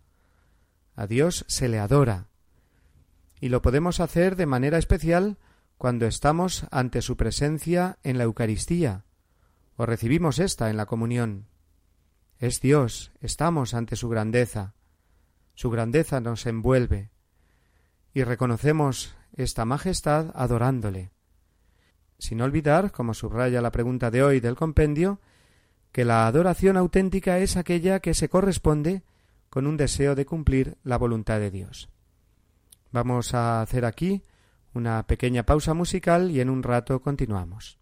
A 0.97 1.07
Dios 1.07 1.45
se 1.47 1.69
le 1.69 1.79
adora. 1.79 2.27
Y 3.41 3.51
lo 3.51 3.63
podemos 3.63 4.01
hacer 4.01 4.35
de 4.35 4.47
manera 4.47 4.79
especial 4.79 5.39
cuando 5.79 6.07
estamos 6.07 6.67
ante 6.73 7.03
su 7.03 7.17
presencia 7.17 8.01
en 8.03 8.19
la 8.19 8.25
Eucaristía, 8.25 9.05
o 9.77 9.87
recibimos 9.87 10.41
ésta 10.41 10.71
en 10.71 10.77
la 10.77 10.87
comunión. 10.87 11.47
Es 12.41 12.61
Dios, 12.61 13.13
estamos 13.21 13.75
ante 13.75 13.95
su 13.95 14.09
grandeza. 14.09 14.75
Su 15.55 15.71
grandeza 15.71 16.21
nos 16.21 16.47
envuelve, 16.47 17.13
y 18.15 18.25
reconocemos 18.25 19.15
esta 19.35 19.65
majestad 19.65 20.31
adorándole. 20.35 21.11
Sin 22.19 22.43
olvidar, 22.43 22.93
como 22.93 23.15
subraya 23.15 23.63
la 23.63 23.73
pregunta 23.73 24.11
de 24.11 24.23
hoy 24.23 24.41
del 24.41 24.57
compendio, 24.57 25.21
que 25.93 26.05
la 26.05 26.27
adoración 26.27 26.77
auténtica 26.77 27.39
es 27.39 27.57
aquella 27.57 28.01
que 28.01 28.15
se 28.15 28.29
corresponde 28.29 29.03
con 29.49 29.67
un 29.67 29.77
deseo 29.77 30.15
de 30.15 30.27
cumplir 30.27 30.77
la 30.85 30.99
voluntad 30.99 31.41
de 31.41 31.51
Dios. 31.51 31.89
Vamos 32.93 33.35
a 33.35 33.63
hacer 33.63 33.85
aquí 33.85 34.23
una 34.75 35.05
pequeña 35.07 35.45
pausa 35.45 35.75
musical 35.75 36.31
y 36.31 36.41
en 36.41 36.51
un 36.51 36.63
rato 36.63 37.01
continuamos. 37.01 37.80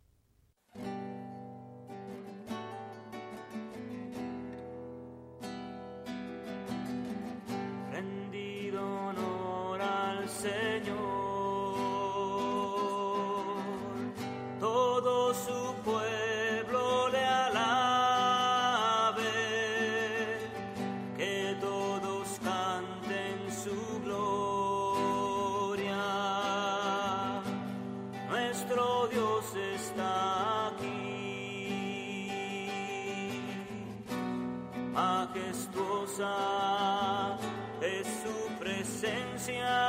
es 37.81 38.07
su 38.25 38.59
presencia. 38.59 39.88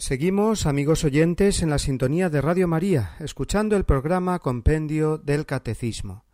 Seguimos, 0.00 0.64
amigos 0.64 1.04
oyentes, 1.04 1.62
en 1.62 1.68
la 1.68 1.78
sintonía 1.78 2.30
de 2.30 2.40
Radio 2.40 2.66
María, 2.66 3.16
escuchando 3.20 3.76
el 3.76 3.84
programa 3.84 4.38
Compendio 4.38 5.18
del 5.18 5.44
Catecismo. 5.44 6.24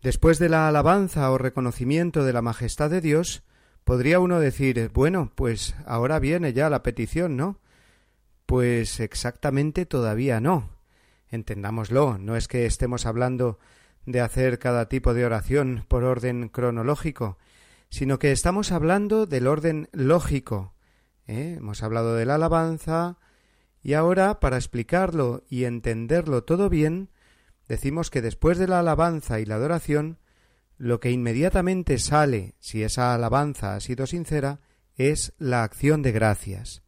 Después 0.00 0.38
de 0.38 0.48
la 0.48 0.66
alabanza 0.66 1.30
o 1.30 1.36
reconocimiento 1.36 2.24
de 2.24 2.32
la 2.32 2.40
majestad 2.40 2.88
de 2.88 3.02
Dios, 3.02 3.42
podría 3.84 4.18
uno 4.18 4.40
decir, 4.40 4.90
bueno, 4.94 5.30
pues 5.34 5.74
ahora 5.84 6.18
viene 6.20 6.54
ya 6.54 6.70
la 6.70 6.82
petición, 6.82 7.36
¿no? 7.36 7.58
Pues 8.46 8.98
exactamente 9.00 9.84
todavía 9.84 10.40
no. 10.40 10.70
Entendámoslo, 11.28 12.16
no 12.16 12.34
es 12.34 12.48
que 12.48 12.64
estemos 12.64 13.04
hablando 13.04 13.58
de 14.06 14.22
hacer 14.22 14.58
cada 14.58 14.88
tipo 14.88 15.12
de 15.12 15.26
oración 15.26 15.84
por 15.86 16.02
orden 16.02 16.48
cronológico, 16.48 17.36
sino 17.90 18.18
que 18.18 18.32
estamos 18.32 18.72
hablando 18.72 19.26
del 19.26 19.48
orden 19.48 19.90
lógico. 19.92 20.72
¿Eh? 21.30 21.54
Hemos 21.58 21.82
hablado 21.82 22.14
de 22.14 22.26
la 22.26 22.34
alabanza 22.34 23.18
y 23.82 23.94
ahora, 23.94 24.40
para 24.40 24.56
explicarlo 24.56 25.44
y 25.48 25.64
entenderlo 25.64 26.44
todo 26.44 26.68
bien, 26.68 27.10
decimos 27.68 28.10
que 28.10 28.20
después 28.20 28.58
de 28.58 28.68
la 28.68 28.80
alabanza 28.80 29.40
y 29.40 29.46
la 29.46 29.54
adoración, 29.54 30.18
lo 30.76 31.00
que 31.00 31.10
inmediatamente 31.10 31.98
sale, 31.98 32.54
si 32.58 32.82
esa 32.82 33.14
alabanza 33.14 33.74
ha 33.74 33.80
sido 33.80 34.06
sincera, 34.06 34.60
es 34.96 35.32
la 35.38 35.62
acción 35.62 36.02
de 36.02 36.12
gracias. 36.12 36.82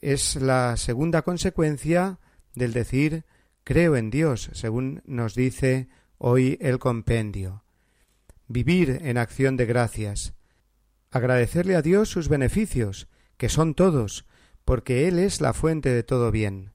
Es 0.00 0.36
la 0.36 0.76
segunda 0.76 1.22
consecuencia 1.22 2.18
del 2.54 2.72
decir 2.72 3.24
creo 3.64 3.96
en 3.96 4.10
Dios, 4.10 4.50
según 4.52 5.02
nos 5.06 5.34
dice 5.34 5.88
hoy 6.18 6.58
el 6.60 6.78
compendio. 6.78 7.64
Vivir 8.46 9.00
en 9.02 9.16
acción 9.16 9.56
de 9.56 9.66
gracias. 9.66 10.34
Agradecerle 11.10 11.74
a 11.74 11.82
Dios 11.82 12.10
sus 12.10 12.28
beneficios, 12.28 13.08
que 13.44 13.50
son 13.50 13.74
todos, 13.74 14.24
porque 14.64 15.06
Él 15.06 15.18
es 15.18 15.42
la 15.42 15.52
fuente 15.52 15.90
de 15.90 16.02
todo 16.02 16.30
bien. 16.30 16.72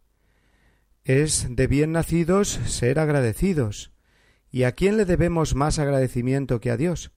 Es 1.03 1.47
de 1.49 1.65
bien 1.65 1.93
nacidos 1.93 2.47
ser 2.67 2.99
agradecidos. 2.99 3.91
¿Y 4.51 4.65
a 4.65 4.73
quién 4.73 4.95
le 4.95 5.05
debemos 5.05 5.55
más 5.55 5.79
agradecimiento 5.79 6.61
que 6.61 6.69
a 6.69 6.77
Dios, 6.77 7.11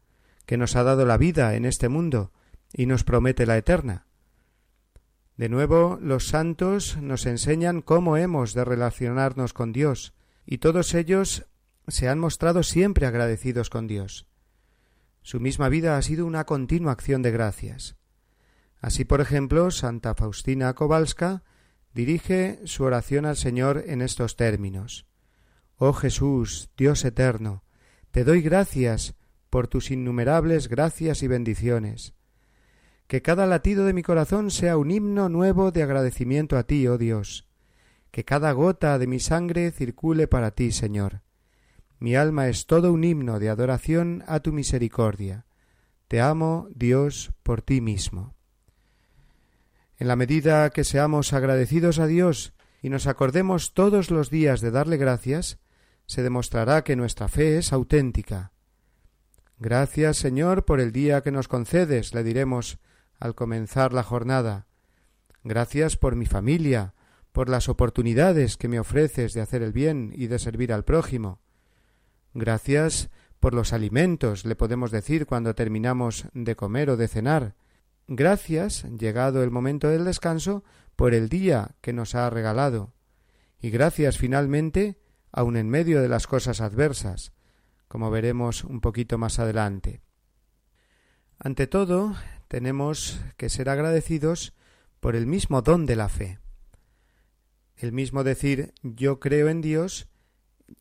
que 0.47 0.57
nos 0.57 0.75
ha 0.75 0.85
dado 0.85 1.05
la 1.05 1.19
vida 1.19 1.55
en 1.55 1.67
este 1.67 1.91
mundo 1.91 2.33
y 2.73 2.87
nos 2.87 3.05
promete 3.05 3.45
la 3.45 3.59
eterna? 3.59 4.07
De 5.37 5.51
nuevo, 5.51 5.99
los 6.01 6.29
santos 6.29 6.97
nos 6.97 7.27
enseñan 7.27 7.83
cómo 7.83 8.17
hemos 8.17 8.55
de 8.55 8.65
relacionarnos 8.65 9.53
con 9.53 9.75
Dios, 9.75 10.15
y 10.47 10.59
todos 10.59 10.95
ellos 10.95 11.45
se 11.89 12.09
han 12.09 12.19
mostrado 12.19 12.63
siempre 12.63 13.05
agradecidos 13.05 13.69
con 13.69 13.87
Dios. 13.87 14.27
Su 15.21 15.41
misma 15.41 15.69
vida 15.69 15.99
ha 15.99 16.01
sido 16.01 16.25
una 16.25 16.45
continua 16.47 16.93
acción 16.93 17.21
de 17.21 17.33
gracias. 17.33 17.97
Así, 18.83 19.05
por 19.05 19.21
ejemplo, 19.21 19.71
Santa 19.71 20.17
Faustina 20.17 20.75
Kowalska 20.75 21.45
dirige 21.95 22.59
su 22.65 22.83
oración 22.83 23.27
al 23.27 23.37
Señor 23.37 23.85
en 23.87 24.03
estos 24.03 24.35
términos. 24.35 25.07
Oh 25.77 25.93
Jesús, 25.93 26.69
Dios 26.77 27.05
eterno, 27.05 27.63
te 28.11 28.25
doy 28.25 28.43
gracias 28.43 29.15
por 29.51 29.69
tus 29.69 29.93
innumerables 29.93 30.69
gracias 30.69 31.23
y 31.23 31.29
bendiciones. 31.29 32.15
Que 33.07 33.23
cada 33.23 33.47
latido 33.47 33.85
de 33.87 33.93
mi 33.93 34.03
corazón 34.03 34.51
sea 34.51 34.77
un 34.77 34.91
himno 34.91 35.29
nuevo 35.29 35.71
de 35.71 35.85
agradecimiento 35.85 36.59
a 36.59 36.65
ti, 36.65 36.89
oh 36.89 36.99
Dios. 36.99 37.49
Que 38.11 38.25
cada 38.25 38.51
gota 38.51 38.99
de 38.99 39.07
mi 39.07 39.21
sangre 39.21 39.71
circule 39.71 40.27
para 40.27 40.51
ti, 40.51 40.73
Señor. 40.73 41.23
Mi 42.01 42.17
alma 42.17 42.49
es 42.49 42.67
todo 42.67 42.93
un 42.93 43.05
himno 43.05 43.39
de 43.39 43.49
adoración 43.49 44.25
a 44.27 44.41
tu 44.41 44.53
misericordia. 44.53 45.47
Te 46.09 46.21
amo, 46.21 46.69
Dios, 46.75 47.33
por 47.45 47.63
ti 47.63 47.81
mismo. 47.81 48.35
En 50.03 50.09
la 50.09 50.17
medida 50.17 50.69
que 50.71 50.83
seamos 50.83 51.33
agradecidos 51.33 52.01
a 52.01 52.09
Dios 52.09 52.55
y 52.83 52.89
nos 52.89 53.07
acordemos 53.07 53.73
todos 53.73 54.11
los 54.11 54.31
días 54.31 54.61
de 54.61 54.73
darle 54.73 54.97
gracias, 54.97 55.61
se 56.07 56.25
demostrará 56.25 56.83
que 56.83 56.97
nuestra 56.97 57.29
fe 57.29 57.57
es 57.57 57.73
auténtica. 57.73 58.51
Gracias, 59.61 60.17
Señor, 60.17 60.65
por 60.65 60.81
el 60.81 60.91
día 60.91 61.21
que 61.21 61.31
nos 61.31 61.47
concedes, 61.47 62.15
le 62.15 62.25
diremos 62.25 62.81
al 63.21 63.37
comenzar 63.37 63.93
la 63.93 64.03
jornada. 64.03 64.67
Gracias 65.45 65.97
por 65.97 66.17
mi 66.17 66.27
familia, 66.27 66.95
por 67.31 67.49
las 67.49 67.69
oportunidades 67.69 68.57
que 68.57 68.67
me 68.67 68.81
ofreces 68.81 69.35
de 69.35 69.41
hacer 69.41 69.63
el 69.63 69.73
bien 69.73 70.13
y 70.17 70.27
de 70.27 70.41
servir 70.41 70.73
al 70.73 70.83
prójimo. 70.83 71.39
Gracias 72.35 73.09
por 73.39 73.55
los 73.55 73.73
alimentos, 73.73 74.45
le 74.47 74.57
podemos 74.57 74.91
decir 74.91 75.27
cuando 75.27 75.55
terminamos 75.55 76.27
de 76.35 76.57
comer 76.57 76.91
o 76.91 76.97
de 76.97 77.07
cenar. 77.07 77.55
Gracias, 78.15 78.85
llegado 78.99 79.43
el 79.43 79.51
momento 79.51 79.89
del 79.89 80.05
descanso, 80.05 80.65
por 80.97 81.15
el 81.15 81.31
día 81.31 81.77
que 81.81 81.95
nos 81.95 82.15
ha 82.15 82.29
regalado. 82.29 82.93
Y 83.59 83.71
gracias 83.71 84.19
finalmente, 84.19 84.99
aun 85.31 85.57
en 85.57 85.71
medio 85.71 86.03
de 86.03 86.11
las 86.11 86.27
cosas 86.27 86.61
adversas, 86.61 87.33
como 87.89 88.11
veremos 88.11 88.65
un 88.65 88.83
poquito 88.83 89.17
más 89.17 89.39
adelante. 89.39 90.03
Ante 91.39 91.67
todo, 91.67 92.15
tenemos 92.49 93.19
que 93.39 93.49
ser 93.49 93.71
agradecidos 93.71 94.53
por 95.01 95.17
el 95.17 95.27
mismo 95.27 95.63
don 95.63 95.87
de 95.87 95.97
la 95.97 96.11
fe. 96.11 96.39
El 97.77 97.93
mismo 97.93 98.25
decir 98.25 98.75
yo 98.83 99.21
creo 99.21 99.49
en 99.49 99.63
Dios 99.63 100.07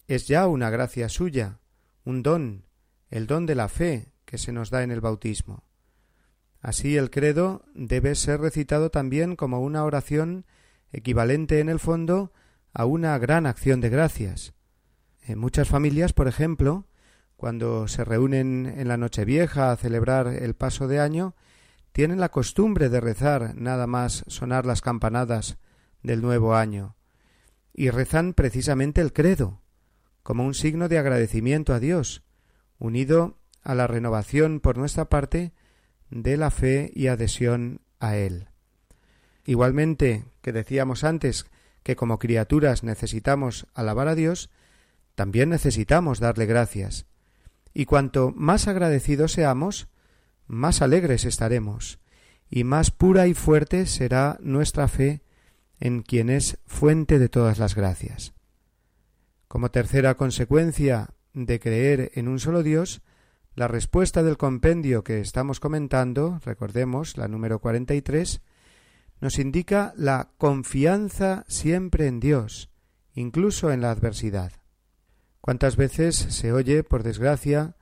es 0.08 0.28
ya 0.28 0.48
una 0.48 0.70
gracia 0.70 1.08
suya, 1.08 1.62
un 2.04 2.24
don, 2.24 2.66
el 3.10 3.26
don 3.26 3.46
de 3.46 3.56
la 3.56 3.70
fe 3.70 4.12
que 4.26 4.38
se 4.38 4.52
nos 4.52 4.70
da 4.70 4.84
en 4.84 4.92
el 4.92 5.00
bautismo. 5.00 5.71
Así 6.62 6.96
el 6.96 7.10
credo 7.10 7.66
debe 7.74 8.16
ser 8.16 8.40
recitado 8.40 8.92
también 8.92 9.36
como 9.36 9.62
una 9.62 9.84
oración 9.84 10.46
equivalente 10.92 11.60
en 11.60 11.70
el 11.70 11.80
fondo 11.80 12.32
a 12.74 12.86
una 12.86 13.18
gran 13.18 13.46
acción 13.48 13.82
de 13.82 13.90
gracias. 13.90 14.54
En 15.24 15.40
muchas 15.40 15.68
familias, 15.68 16.14
por 16.14 16.28
ejemplo, 16.28 16.88
cuando 17.36 17.88
se 17.88 18.04
reúnen 18.06 18.72
en 18.78 18.88
la 18.88 18.98
Nochevieja 18.98 19.72
a 19.72 19.76
celebrar 19.76 20.28
el 20.28 20.54
paso 20.54 20.88
de 20.88 21.00
año, 21.00 21.36
tienen 21.92 22.20
la 22.20 22.30
costumbre 22.30 22.90
de 22.90 23.02
rezar 23.02 23.56
nada 23.56 23.88
más 23.88 24.24
sonar 24.28 24.66
las 24.66 24.82
campanadas 24.82 25.58
del 26.04 26.22
nuevo 26.22 26.56
año, 26.56 26.96
y 27.74 27.90
rezan 27.90 28.34
precisamente 28.34 29.02
el 29.02 29.14
credo, 29.14 29.62
como 30.24 30.46
un 30.46 30.54
signo 30.54 30.88
de 30.88 31.00
agradecimiento 31.00 31.74
a 31.74 31.80
Dios, 31.80 32.24
unido 32.78 33.40
a 33.64 33.76
la 33.76 33.88
renovación 33.88 34.60
por 34.60 34.78
nuestra 34.78 35.10
parte 35.10 35.54
de 36.12 36.38
la 36.38 36.52
fe 36.52 36.92
y 36.94 37.08
adhesión 37.08 37.82
a 38.00 38.16
Él. 38.16 38.50
Igualmente 39.46 40.26
que 40.42 40.52
decíamos 40.52 41.04
antes 41.04 41.48
que 41.84 41.96
como 41.96 42.20
criaturas 42.20 42.84
necesitamos 42.84 43.66
alabar 43.74 44.08
a 44.08 44.16
Dios, 44.16 44.52
también 45.16 45.50
necesitamos 45.50 46.20
darle 46.20 46.46
gracias. 46.46 47.08
Y 47.74 47.86
cuanto 47.86 48.32
más 48.36 48.68
agradecidos 48.68 49.32
seamos, 49.32 49.88
más 50.46 50.82
alegres 50.82 51.26
estaremos, 51.26 52.00
y 52.50 52.66
más 52.66 52.92
pura 52.92 53.28
y 53.28 53.34
fuerte 53.34 53.86
será 53.86 54.38
nuestra 54.42 54.88
fe 54.88 55.22
en 55.80 56.02
quien 56.02 56.30
es 56.30 56.60
fuente 56.66 57.18
de 57.18 57.30
todas 57.30 57.58
las 57.58 57.76
gracias. 57.76 58.34
Como 59.48 59.72
tercera 59.72 60.16
consecuencia 60.16 61.10
de 61.34 61.60
creer 61.60 62.12
en 62.16 62.28
un 62.28 62.40
solo 62.40 62.62
Dios, 62.62 63.02
la 63.54 63.68
respuesta 63.68 64.24
del 64.24 64.38
compendio 64.38 65.04
que 65.04 65.20
estamos 65.20 65.60
comentando, 65.60 66.40
recordemos 66.44 67.18
la 67.18 67.28
número 67.28 67.60
43, 67.60 68.42
nos 69.20 69.40
indica 69.40 69.94
la 69.98 70.30
confianza 70.38 71.46
siempre 71.48 72.08
en 72.08 72.20
Dios, 72.20 72.70
incluso 73.14 73.72
en 73.72 73.82
la 73.82 73.92
adversidad. 73.92 74.54
¿Cuántas 75.42 75.76
veces 75.76 76.16
se 76.16 76.54
oye, 76.54 76.84
por 76.84 77.04
desgracia, 77.04 77.76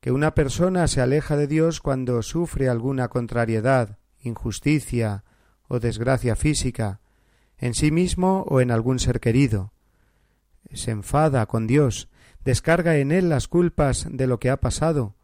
que 0.00 0.10
una 0.10 0.34
persona 0.34 0.88
se 0.88 1.00
aleja 1.00 1.36
de 1.36 1.46
Dios 1.46 1.80
cuando 1.80 2.22
sufre 2.22 2.68
alguna 2.68 3.08
contrariedad, 3.08 3.98
injusticia 4.22 5.24
o 5.68 5.80
desgracia 5.80 6.34
física, 6.34 7.00
en 7.58 7.74
sí 7.74 7.90
mismo 7.90 8.44
o 8.48 8.60
en 8.60 8.70
algún 8.70 8.98
ser 8.98 9.20
querido, 9.20 9.72
se 10.72 10.90
enfada 10.92 11.46
con 11.46 11.66
Dios, 11.66 12.08
descarga 12.44 12.96
en 12.96 13.12
él 13.12 13.28
las 13.28 13.48
culpas 13.48 14.06
de 14.10 14.26
lo 14.26 14.38
que 14.38 14.50
ha 14.50 14.58
pasado, 14.58 15.16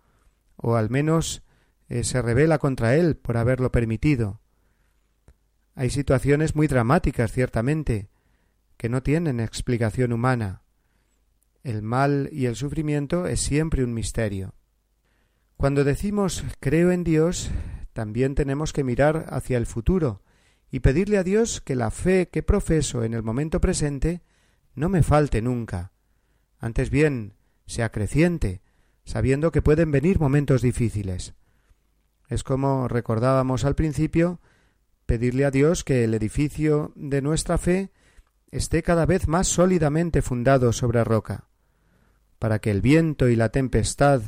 o 0.56 0.76
al 0.76 0.90
menos 0.90 1.42
eh, 1.88 2.04
se 2.04 2.20
revela 2.22 2.58
contra 2.58 2.96
él 2.96 3.16
por 3.16 3.36
haberlo 3.36 3.70
permitido. 3.70 4.40
Hay 5.74 5.90
situaciones 5.90 6.56
muy 6.56 6.66
dramáticas, 6.66 7.32
ciertamente, 7.32 8.08
que 8.76 8.88
no 8.88 9.02
tienen 9.02 9.40
explicación 9.40 10.12
humana. 10.12 10.62
El 11.62 11.82
mal 11.82 12.28
y 12.32 12.46
el 12.46 12.56
sufrimiento 12.56 13.26
es 13.26 13.40
siempre 13.40 13.84
un 13.84 13.92
misterio. 13.92 14.54
Cuando 15.56 15.84
decimos 15.84 16.44
creo 16.60 16.92
en 16.92 17.04
Dios, 17.04 17.50
también 17.92 18.34
tenemos 18.34 18.72
que 18.72 18.84
mirar 18.84 19.26
hacia 19.30 19.56
el 19.56 19.66
futuro 19.66 20.22
y 20.70 20.80
pedirle 20.80 21.18
a 21.18 21.24
Dios 21.24 21.60
que 21.60 21.74
la 21.74 21.90
fe 21.90 22.28
que 22.28 22.42
profeso 22.42 23.04
en 23.04 23.14
el 23.14 23.22
momento 23.22 23.60
presente 23.60 24.22
no 24.74 24.88
me 24.88 25.02
falte 25.02 25.40
nunca. 25.40 25.92
Antes 26.58 26.90
bien, 26.90 27.34
sea 27.66 27.90
creciente, 27.90 28.62
sabiendo 29.04 29.52
que 29.52 29.62
pueden 29.62 29.90
venir 29.90 30.18
momentos 30.18 30.62
difíciles. 30.62 31.34
Es 32.28 32.42
como 32.42 32.88
recordábamos 32.88 33.64
al 33.64 33.74
principio, 33.74 34.40
pedirle 35.06 35.44
a 35.44 35.50
Dios 35.50 35.84
que 35.84 36.04
el 36.04 36.14
edificio 36.14 36.92
de 36.96 37.22
nuestra 37.22 37.58
fe 37.58 37.92
esté 38.50 38.82
cada 38.82 39.06
vez 39.06 39.28
más 39.28 39.46
sólidamente 39.46 40.22
fundado 40.22 40.72
sobre 40.72 41.04
roca, 41.04 41.48
para 42.38 42.58
que 42.58 42.70
el 42.70 42.80
viento 42.80 43.28
y 43.28 43.36
la 43.36 43.50
tempestad 43.50 44.22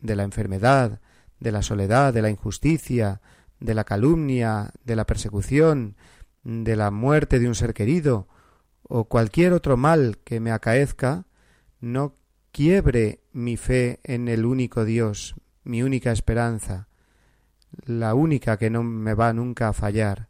de 0.00 0.16
la 0.16 0.22
enfermedad, 0.22 1.00
de 1.40 1.52
la 1.52 1.62
soledad, 1.62 2.14
de 2.14 2.22
la 2.22 2.30
injusticia, 2.30 3.20
de 3.60 3.74
la 3.74 3.84
calumnia, 3.84 4.72
de 4.84 4.96
la 4.96 5.06
persecución, 5.06 5.96
de 6.42 6.76
la 6.76 6.90
muerte 6.90 7.38
de 7.38 7.48
un 7.48 7.54
ser 7.54 7.74
querido, 7.74 8.28
o 8.82 9.04
cualquier 9.04 9.52
otro 9.52 9.76
mal 9.76 10.18
que 10.24 10.40
me 10.40 10.50
acaezca, 10.50 11.26
no 11.84 12.16
quiebre 12.50 13.20
mi 13.32 13.56
fe 13.56 14.00
en 14.04 14.28
el 14.28 14.46
único 14.46 14.84
Dios, 14.84 15.34
mi 15.64 15.82
única 15.82 16.12
esperanza, 16.12 16.88
la 17.84 18.14
única 18.14 18.56
que 18.56 18.70
no 18.70 18.82
me 18.82 19.14
va 19.14 19.32
nunca 19.32 19.68
a 19.68 19.72
fallar. 19.72 20.28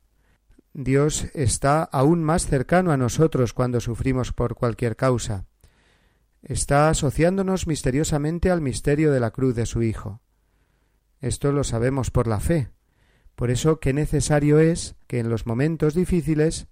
Dios 0.73 1.27
está 1.35 1.85
aún 1.85 2.25
más 2.25 2.47
cercano 2.47 2.91
a 2.91 2.97
nosotros 2.97 3.53
cuando 3.53 3.81
sufrimos 3.81 4.33
por 4.33 4.57
cualquier 4.57 4.97
causa. 4.97 5.47
Está 6.43 6.89
asociándonos 6.89 7.67
misteriosamente 7.67 8.51
al 8.51 8.61
misterio 8.61 9.13
de 9.13 9.21
la 9.21 9.31
cruz 9.31 9.55
de 9.55 9.67
su 9.67 9.83
Hijo. 9.83 10.21
Esto 11.21 11.53
lo 11.53 11.63
sabemos 11.63 12.11
por 12.11 12.27
la 12.27 12.41
fe. 12.41 12.71
Por 13.37 13.51
eso 13.51 13.79
qué 13.79 13.93
necesario 13.93 14.59
es 14.59 14.97
que 15.07 15.21
en 15.21 15.31
los 15.31 15.47
momentos 15.47 15.95
difíciles 15.95 16.67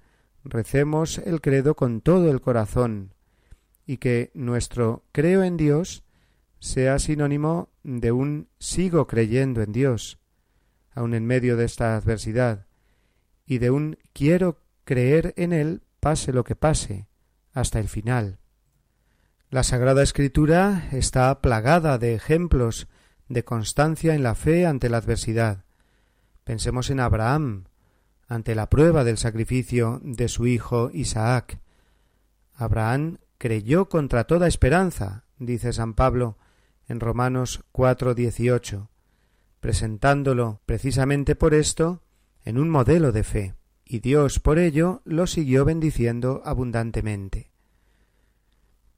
recemos 0.45 1.19
el 1.19 1.41
credo 1.41 1.77
con 1.77 2.01
todo 2.01 2.31
el 2.31 2.41
corazón 2.41 3.15
y 3.87 3.99
que 3.99 4.31
nuestro 4.35 5.05
creo 5.13 5.43
en 5.43 5.57
Dios 5.57 6.05
sea 6.61 6.99
sinónimo 6.99 7.71
de 7.83 8.13
un 8.13 8.49
sigo 8.59 9.07
creyendo 9.07 9.63
en 9.63 9.73
Dios, 9.73 10.19
aun 10.95 11.15
en 11.15 11.27
medio 11.27 11.57
de 11.57 11.65
esta 11.65 11.97
adversidad, 11.97 12.67
y 13.47 13.59
de 13.59 13.71
un 13.71 13.99
quiero 14.13 14.61
creer 14.85 15.35
en 15.37 15.53
Él 15.53 15.83
pase 16.01 16.33
lo 16.33 16.45
que 16.45 16.57
pase, 16.57 17.09
hasta 17.53 17.81
el 17.81 17.89
final. 17.89 18.39
La 19.51 19.63
Sagrada 19.63 20.03
Escritura 20.03 20.89
está 20.93 21.41
plagada 21.41 21.99
de 21.99 22.15
ejemplos 22.15 22.89
de 23.29 23.45
constancia 23.45 24.15
en 24.15 24.23
la 24.23 24.35
fe 24.35 24.67
ante 24.67 24.89
la 24.89 24.99
adversidad. 24.99 25.65
Pensemos 26.45 26.91
en 26.91 27.01
Abraham, 27.01 27.65
ante 28.29 28.55
la 28.55 28.71
prueba 28.71 29.05
del 29.05 29.19
sacrificio 29.19 30.01
de 30.03 30.29
su 30.29 30.47
hijo 30.47 30.91
Isaac. 30.93 31.59
Abraham 32.55 33.19
creyó 33.43 33.89
contra 33.89 34.23
toda 34.23 34.47
esperanza, 34.47 35.25
dice 35.41 35.73
San 35.73 35.95
Pablo 35.95 36.39
en 36.87 37.01
Romanos 37.01 37.65
4, 37.73 38.15
presentándolo 39.59 40.61
precisamente 40.65 41.35
por 41.35 41.53
esto 41.53 42.05
en 42.45 42.57
un 42.57 42.71
modelo 42.71 43.11
de 43.11 43.25
fe, 43.25 43.55
y 43.85 43.99
Dios 43.99 44.39
por 44.39 44.61
ello 44.61 45.03
lo 45.05 45.27
siguió 45.27 45.65
bendiciendo 45.65 46.41
abundantemente. 46.45 47.51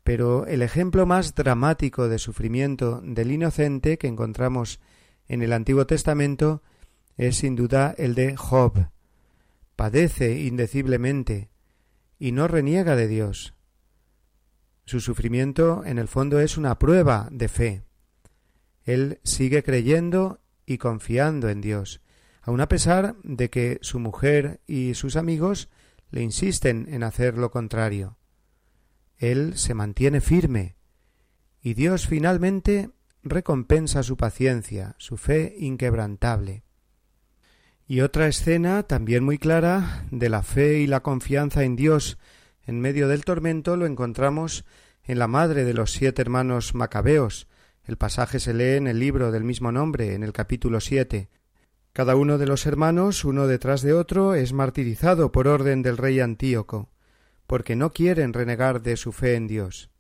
Pero 0.02 0.44
el 0.44 0.60
ejemplo 0.60 1.06
más 1.06 1.34
dramático 1.34 2.10
de 2.10 2.18
sufrimiento 2.18 3.00
del 3.02 3.32
inocente 3.32 3.96
que 3.96 4.08
encontramos 4.08 4.78
en 5.26 5.40
el 5.40 5.54
Antiguo 5.54 5.86
Testamento 5.86 6.62
es 7.16 7.36
sin 7.36 7.56
duda 7.56 7.94
el 7.96 8.14
de 8.14 8.36
Job. 8.36 8.90
Padece 9.74 10.38
indeciblemente 10.42 11.48
y 12.18 12.32
no 12.32 12.46
reniega 12.46 12.94
de 12.94 13.08
Dios. 13.08 13.54
Su 14.84 15.00
sufrimiento 15.00 15.82
en 15.84 15.98
el 15.98 16.08
fondo 16.08 16.40
es 16.40 16.58
una 16.58 16.78
prueba 16.78 17.28
de 17.30 17.48
fe. 17.48 17.82
Él 18.84 19.20
sigue 19.24 19.62
creyendo 19.62 20.40
y 20.66 20.78
confiando 20.78 21.48
en 21.48 21.60
Dios, 21.60 22.02
aun 22.42 22.60
a 22.60 22.68
pesar 22.68 23.16
de 23.22 23.48
que 23.48 23.78
su 23.80 23.98
mujer 23.98 24.60
y 24.66 24.94
sus 24.94 25.16
amigos 25.16 25.70
le 26.10 26.22
insisten 26.22 26.86
en 26.90 27.02
hacer 27.02 27.38
lo 27.38 27.50
contrario. 27.50 28.18
Él 29.16 29.56
se 29.56 29.74
mantiene 29.74 30.20
firme, 30.20 30.76
y 31.62 31.74
Dios 31.74 32.06
finalmente 32.06 32.90
recompensa 33.22 34.02
su 34.02 34.18
paciencia, 34.18 34.94
su 34.98 35.16
fe 35.16 35.54
inquebrantable. 35.58 36.62
Y 37.86 38.00
otra 38.00 38.28
escena 38.28 38.82
también 38.82 39.24
muy 39.24 39.38
clara 39.38 40.06
de 40.10 40.28
la 40.28 40.42
fe 40.42 40.80
y 40.80 40.86
la 40.86 41.00
confianza 41.00 41.64
en 41.64 41.76
Dios 41.76 42.18
en 42.66 42.80
medio 42.80 43.08
del 43.08 43.24
tormento 43.24 43.76
lo 43.76 43.86
encontramos 43.86 44.64
en 45.04 45.18
la 45.18 45.28
madre 45.28 45.64
de 45.64 45.74
los 45.74 45.92
siete 45.92 46.22
hermanos 46.22 46.74
macabeos. 46.74 47.46
El 47.84 47.96
pasaje 47.96 48.40
se 48.40 48.54
lee 48.54 48.76
en 48.76 48.86
el 48.86 48.98
libro 48.98 49.30
del 49.30 49.44
mismo 49.44 49.70
nombre, 49.70 50.14
en 50.14 50.22
el 50.22 50.32
capítulo 50.32 50.80
siete. 50.80 51.28
Cada 51.92 52.16
uno 52.16 52.38
de 52.38 52.46
los 52.46 52.66
hermanos, 52.66 53.24
uno 53.24 53.46
detrás 53.46 53.82
de 53.82 53.92
otro, 53.92 54.34
es 54.34 54.52
martirizado 54.52 55.30
por 55.30 55.46
orden 55.46 55.82
del 55.82 55.96
rey 55.96 56.20
Antíoco, 56.20 56.90
porque 57.46 57.76
no 57.76 57.92
quieren 57.92 58.32
renegar 58.32 58.82
de 58.82 58.96
su 58.96 59.12
fe 59.12 59.34
en 59.34 59.46
Dios. 59.46 59.90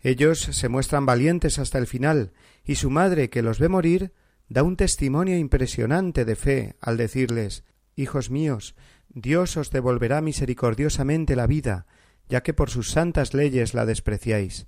Ellos 0.00 0.40
se 0.40 0.68
muestran 0.68 1.06
valientes 1.06 1.58
hasta 1.58 1.78
el 1.78 1.86
final, 1.86 2.32
y 2.64 2.74
su 2.74 2.90
madre, 2.90 3.30
que 3.30 3.40
los 3.40 3.58
ve 3.58 3.68
morir, 3.68 4.12
da 4.48 4.62
un 4.62 4.76
testimonio 4.76 5.38
impresionante 5.38 6.24
de 6.24 6.36
fe 6.36 6.76
al 6.80 6.96
decirles 6.96 7.64
Hijos 7.96 8.28
míos, 8.28 8.74
Dios 9.14 9.56
os 9.56 9.70
devolverá 9.70 10.20
misericordiosamente 10.20 11.36
la 11.36 11.46
vida, 11.46 11.86
ya 12.28 12.42
que 12.42 12.52
por 12.52 12.68
sus 12.68 12.90
santas 12.90 13.32
leyes 13.32 13.72
la 13.72 13.86
despreciáis. 13.86 14.66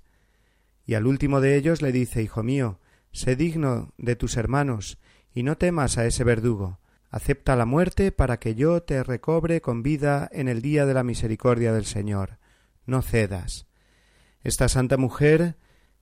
Y 0.85 0.93
al 0.93 1.05
último 1.05 1.41
de 1.41 1.57
ellos 1.57 1.81
le 1.81 1.91
dice 1.91 2.23
Hijo 2.23 2.43
mío, 2.43 2.79
sé 3.11 3.35
digno 3.35 3.93
de 3.97 4.15
tus 4.15 4.37
hermanos, 4.37 4.99
y 5.33 5.43
no 5.43 5.57
temas 5.57 5.97
a 5.97 6.05
ese 6.05 6.23
verdugo. 6.23 6.79
Acepta 7.09 7.55
la 7.55 7.65
muerte 7.65 8.11
para 8.11 8.39
que 8.39 8.55
yo 8.55 8.83
te 8.83 9.03
recobre 9.03 9.61
con 9.61 9.83
vida 9.83 10.29
en 10.31 10.47
el 10.47 10.61
día 10.61 10.85
de 10.85 10.93
la 10.93 11.03
misericordia 11.03 11.73
del 11.73 11.85
Señor. 11.85 12.37
No 12.85 13.01
cedas. 13.01 13.67
Esta 14.43 14.69
santa 14.69 14.95
mujer 14.95 15.57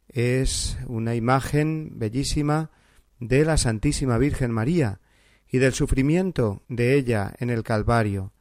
es 0.08 0.78
una 0.86 1.16
imagen 1.16 1.94
bellísima 1.96 2.70
de 3.20 3.44
la 3.44 3.58
Santísima 3.58 4.18
Virgen 4.20 4.52
María 4.52 5.00
y 5.50 5.58
del 5.58 5.74
sufrimiento 5.74 6.64
de 6.68 6.96
ella 6.96 7.34
en 7.40 7.50
el 7.50 7.64
Calvario, 7.64 8.34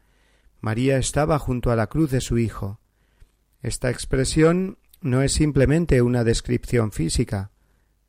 María 0.64 0.96
estaba 0.96 1.38
junto 1.38 1.70
a 1.70 1.76
la 1.76 1.88
cruz 1.88 2.10
de 2.10 2.22
su 2.22 2.38
Hijo. 2.38 2.80
Esta 3.60 3.90
expresión 3.90 4.78
no 5.02 5.20
es 5.20 5.34
simplemente 5.34 6.00
una 6.00 6.24
descripción 6.24 6.90
física, 6.90 7.50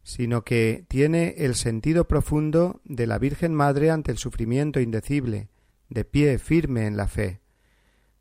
sino 0.04 0.46
que 0.46 0.86
tiene 0.88 1.36
el 1.39 1.56
sentido 1.56 2.08
profundo 2.08 2.80
de 2.86 3.08
la 3.08 3.20
Virgen 3.20 3.54
Madre 3.54 3.91
ante 3.91 4.13
el 4.13 4.18
sufrimiento 4.18 4.80
indecible, 4.80 5.50
de 5.89 6.06
pie 6.06 6.39
firme 6.39 6.88
en 6.88 6.96
la 6.96 7.10
fe. 7.10 7.41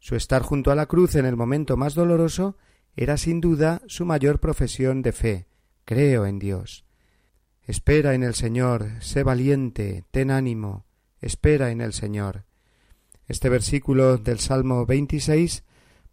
Su 0.00 0.16
estar 0.16 0.42
junto 0.42 0.72
a 0.72 0.74
la 0.74 0.86
cruz 0.86 1.14
en 1.14 1.26
el 1.26 1.36
momento 1.36 1.76
más 1.76 1.94
doloroso 1.94 2.56
era 2.96 3.16
sin 3.18 3.40
duda 3.40 3.82
su 3.86 4.04
mayor 4.04 4.40
profesión 4.40 5.00
de 5.02 5.12
fe. 5.12 5.46
Creo 5.84 6.26
en 6.26 6.40
Dios. 6.40 6.84
Espera 7.62 8.14
en 8.14 8.24
el 8.24 8.34
Señor, 8.34 9.00
sé 9.00 9.22
valiente, 9.22 10.02
ten 10.10 10.32
ánimo, 10.32 10.86
espera 11.20 11.70
en 11.70 11.80
el 11.80 11.92
Señor. 11.92 12.46
Este 13.26 13.48
versículo 13.48 14.18
del 14.18 14.38
Salmo 14.38 14.84
26 14.86 15.64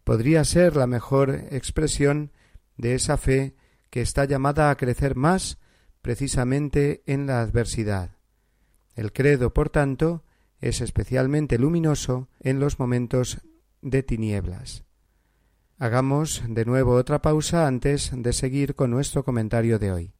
podría 0.04 0.44
ser 0.44 0.76
la 0.76 0.86
mejor 0.86 1.30
expresión 1.50 2.32
de 2.76 2.94
esa 2.94 3.16
fe 3.16 3.54
que 3.90 4.00
está 4.00 4.24
llamada 4.24 4.70
a 4.70 4.76
crecer 4.76 5.16
más 5.16 5.58
precisamente 6.00 7.02
en 7.06 7.26
la 7.26 7.40
adversidad. 7.40 8.16
El 8.94 9.12
credo, 9.12 9.52
por 9.52 9.70
tanto, 9.70 10.24
es 10.60 10.80
especialmente 10.80 11.58
luminoso 11.58 12.28
en 12.40 12.60
los 12.60 12.78
momentos 12.78 13.40
de 13.82 14.02
tinieblas. 14.02 14.84
Hagamos 15.78 16.42
de 16.46 16.64
nuevo 16.64 16.94
otra 16.94 17.20
pausa 17.20 17.66
antes 17.66 18.12
de 18.14 18.32
seguir 18.32 18.74
con 18.74 18.90
nuestro 18.90 19.24
comentario 19.24 19.78
de 19.78 19.92
hoy. 19.92 20.12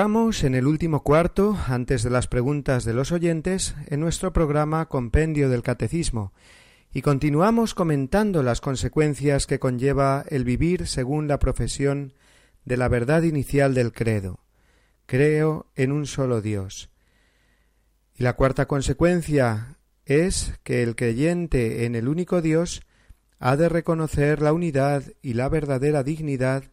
En 0.00 0.54
el 0.54 0.66
último 0.66 1.02
cuarto, 1.02 1.58
antes 1.66 2.02
de 2.02 2.08
las 2.08 2.26
preguntas 2.26 2.86
de 2.86 2.94
los 2.94 3.12
oyentes, 3.12 3.74
en 3.86 4.00
nuestro 4.00 4.32
programa 4.32 4.86
Compendio 4.86 5.50
del 5.50 5.62
Catecismo, 5.62 6.32
y 6.90 7.02
continuamos 7.02 7.74
comentando 7.74 8.42
las 8.42 8.62
consecuencias 8.62 9.46
que 9.46 9.58
conlleva 9.58 10.24
el 10.30 10.44
vivir 10.44 10.86
según 10.86 11.28
la 11.28 11.38
profesión 11.38 12.14
de 12.64 12.78
la 12.78 12.88
verdad 12.88 13.24
inicial 13.24 13.74
del 13.74 13.92
credo. 13.92 14.40
Creo 15.04 15.66
en 15.76 15.92
un 15.92 16.06
solo 16.06 16.40
Dios. 16.40 16.88
Y 18.16 18.22
la 18.22 18.36
cuarta 18.36 18.64
consecuencia 18.64 19.76
es 20.06 20.54
que 20.62 20.82
el 20.82 20.96
creyente 20.96 21.84
en 21.84 21.94
el 21.94 22.08
único 22.08 22.40
Dios 22.40 22.80
ha 23.38 23.54
de 23.58 23.68
reconocer 23.68 24.40
la 24.40 24.54
unidad 24.54 25.02
y 25.20 25.34
la 25.34 25.50
verdadera 25.50 26.02
dignidad 26.02 26.64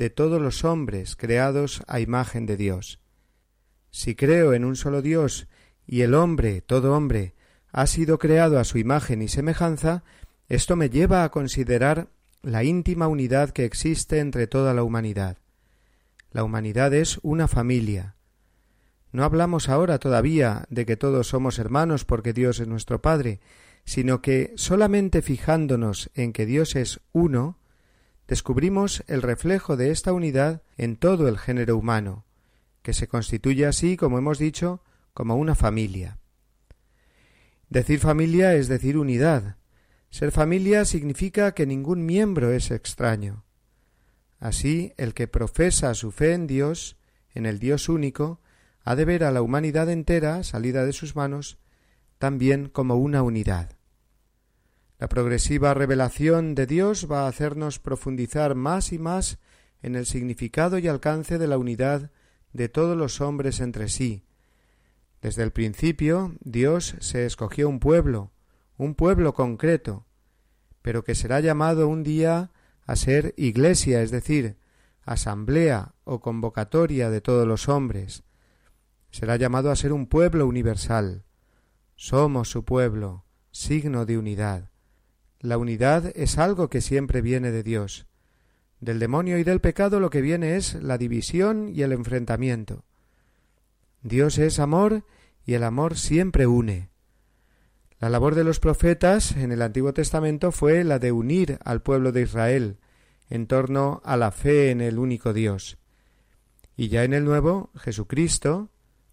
de 0.00 0.08
todos 0.08 0.40
los 0.40 0.64
hombres 0.64 1.14
creados 1.14 1.82
a 1.86 2.00
imagen 2.00 2.46
de 2.46 2.56
Dios. 2.56 3.00
Si 3.90 4.14
creo 4.14 4.54
en 4.54 4.64
un 4.64 4.74
solo 4.74 5.02
Dios 5.02 5.46
y 5.86 6.00
el 6.00 6.14
hombre, 6.14 6.62
todo 6.62 6.94
hombre, 6.94 7.34
ha 7.70 7.86
sido 7.86 8.18
creado 8.18 8.58
a 8.58 8.64
su 8.64 8.78
imagen 8.78 9.20
y 9.20 9.28
semejanza, 9.28 10.02
esto 10.48 10.74
me 10.74 10.88
lleva 10.88 11.22
a 11.22 11.28
considerar 11.28 12.08
la 12.40 12.64
íntima 12.64 13.08
unidad 13.08 13.50
que 13.50 13.66
existe 13.66 14.20
entre 14.20 14.46
toda 14.46 14.72
la 14.72 14.84
humanidad. 14.84 15.36
La 16.30 16.44
humanidad 16.44 16.94
es 16.94 17.18
una 17.20 17.46
familia. 17.46 18.16
No 19.12 19.22
hablamos 19.22 19.68
ahora 19.68 19.98
todavía 19.98 20.64
de 20.70 20.86
que 20.86 20.96
todos 20.96 21.26
somos 21.28 21.58
hermanos 21.58 22.06
porque 22.06 22.32
Dios 22.32 22.58
es 22.58 22.68
nuestro 22.68 23.02
Padre, 23.02 23.40
sino 23.84 24.22
que 24.22 24.54
solamente 24.56 25.20
fijándonos 25.20 26.10
en 26.14 26.32
que 26.32 26.46
Dios 26.46 26.74
es 26.74 27.00
uno, 27.12 27.59
descubrimos 28.30 29.02
el 29.08 29.22
reflejo 29.22 29.76
de 29.76 29.90
esta 29.90 30.12
unidad 30.12 30.62
en 30.76 30.96
todo 30.96 31.26
el 31.26 31.36
género 31.36 31.76
humano, 31.76 32.24
que 32.80 32.92
se 32.92 33.08
constituye 33.08 33.66
así, 33.66 33.96
como 33.96 34.18
hemos 34.18 34.38
dicho, 34.38 34.84
como 35.12 35.34
una 35.34 35.56
familia. 35.56 36.20
Decir 37.70 37.98
familia 37.98 38.54
es 38.54 38.68
decir 38.68 38.96
unidad. 38.98 39.56
Ser 40.10 40.30
familia 40.30 40.84
significa 40.84 41.54
que 41.54 41.66
ningún 41.66 42.06
miembro 42.06 42.52
es 42.52 42.70
extraño. 42.70 43.44
Así, 44.38 44.92
el 44.96 45.12
que 45.12 45.26
profesa 45.26 45.92
su 45.94 46.12
fe 46.12 46.32
en 46.32 46.46
Dios, 46.46 46.98
en 47.34 47.46
el 47.46 47.58
Dios 47.58 47.88
único, 47.88 48.40
ha 48.84 48.94
de 48.94 49.06
ver 49.06 49.24
a 49.24 49.32
la 49.32 49.42
humanidad 49.42 49.90
entera, 49.90 50.44
salida 50.44 50.86
de 50.86 50.92
sus 50.92 51.16
manos, 51.16 51.58
también 52.18 52.68
como 52.68 52.94
una 52.94 53.24
unidad. 53.24 53.76
La 55.00 55.08
progresiva 55.08 55.72
revelación 55.72 56.54
de 56.54 56.66
Dios 56.66 57.08
va 57.10 57.22
a 57.22 57.28
hacernos 57.28 57.78
profundizar 57.78 58.54
más 58.54 58.92
y 58.92 58.98
más 58.98 59.38
en 59.80 59.96
el 59.96 60.04
significado 60.04 60.76
y 60.76 60.88
alcance 60.88 61.38
de 61.38 61.46
la 61.46 61.56
unidad 61.56 62.10
de 62.52 62.68
todos 62.68 62.98
los 62.98 63.22
hombres 63.22 63.60
entre 63.60 63.88
sí. 63.88 64.26
Desde 65.22 65.42
el 65.42 65.52
principio 65.52 66.34
Dios 66.40 66.96
se 67.00 67.24
escogió 67.24 67.66
un 67.66 67.80
pueblo, 67.80 68.30
un 68.76 68.94
pueblo 68.94 69.32
concreto, 69.32 70.04
pero 70.82 71.02
que 71.02 71.14
será 71.14 71.40
llamado 71.40 71.88
un 71.88 72.02
día 72.02 72.50
a 72.84 72.94
ser 72.94 73.32
iglesia, 73.38 74.02
es 74.02 74.10
decir, 74.10 74.58
asamblea 75.06 75.94
o 76.04 76.20
convocatoria 76.20 77.08
de 77.08 77.22
todos 77.22 77.48
los 77.48 77.70
hombres. 77.70 78.22
Será 79.10 79.36
llamado 79.36 79.70
a 79.70 79.76
ser 79.76 79.94
un 79.94 80.06
pueblo 80.06 80.46
universal. 80.46 81.24
Somos 81.96 82.50
su 82.50 82.66
pueblo, 82.66 83.24
signo 83.50 84.04
de 84.04 84.18
unidad. 84.18 84.69
La 85.40 85.56
unidad 85.56 86.12
es 86.14 86.36
algo 86.36 86.68
que 86.68 86.82
siempre 86.82 87.22
viene 87.22 87.50
de 87.50 87.62
Dios. 87.62 88.06
Del 88.78 88.98
demonio 88.98 89.38
y 89.38 89.44
del 89.44 89.60
pecado 89.60 89.98
lo 89.98 90.10
que 90.10 90.20
viene 90.20 90.56
es 90.56 90.74
la 90.74 90.98
división 90.98 91.70
y 91.74 91.80
el 91.80 91.92
enfrentamiento. 91.92 92.84
Dios 94.02 94.38
es 94.38 94.58
amor 94.58 95.04
y 95.46 95.54
el 95.54 95.64
amor 95.64 95.96
siempre 95.96 96.46
une. 96.46 96.90
La 97.98 98.10
labor 98.10 98.34
de 98.34 98.44
los 98.44 98.60
profetas 98.60 99.34
en 99.36 99.50
el 99.50 99.62
Antiguo 99.62 99.94
Testamento 99.94 100.52
fue 100.52 100.84
la 100.84 100.98
de 100.98 101.10
unir 101.10 101.58
al 101.64 101.80
pueblo 101.80 102.12
de 102.12 102.22
Israel 102.22 102.78
en 103.30 103.46
torno 103.46 104.02
a 104.04 104.18
la 104.18 104.32
fe 104.32 104.70
en 104.70 104.82
el 104.82 104.98
único 104.98 105.32
Dios. 105.32 105.78
Y 106.76 106.88
ya 106.88 107.04
en 107.04 107.14
el 107.14 107.24
Nuevo, 107.24 107.70
Jesucristo, 107.76 108.70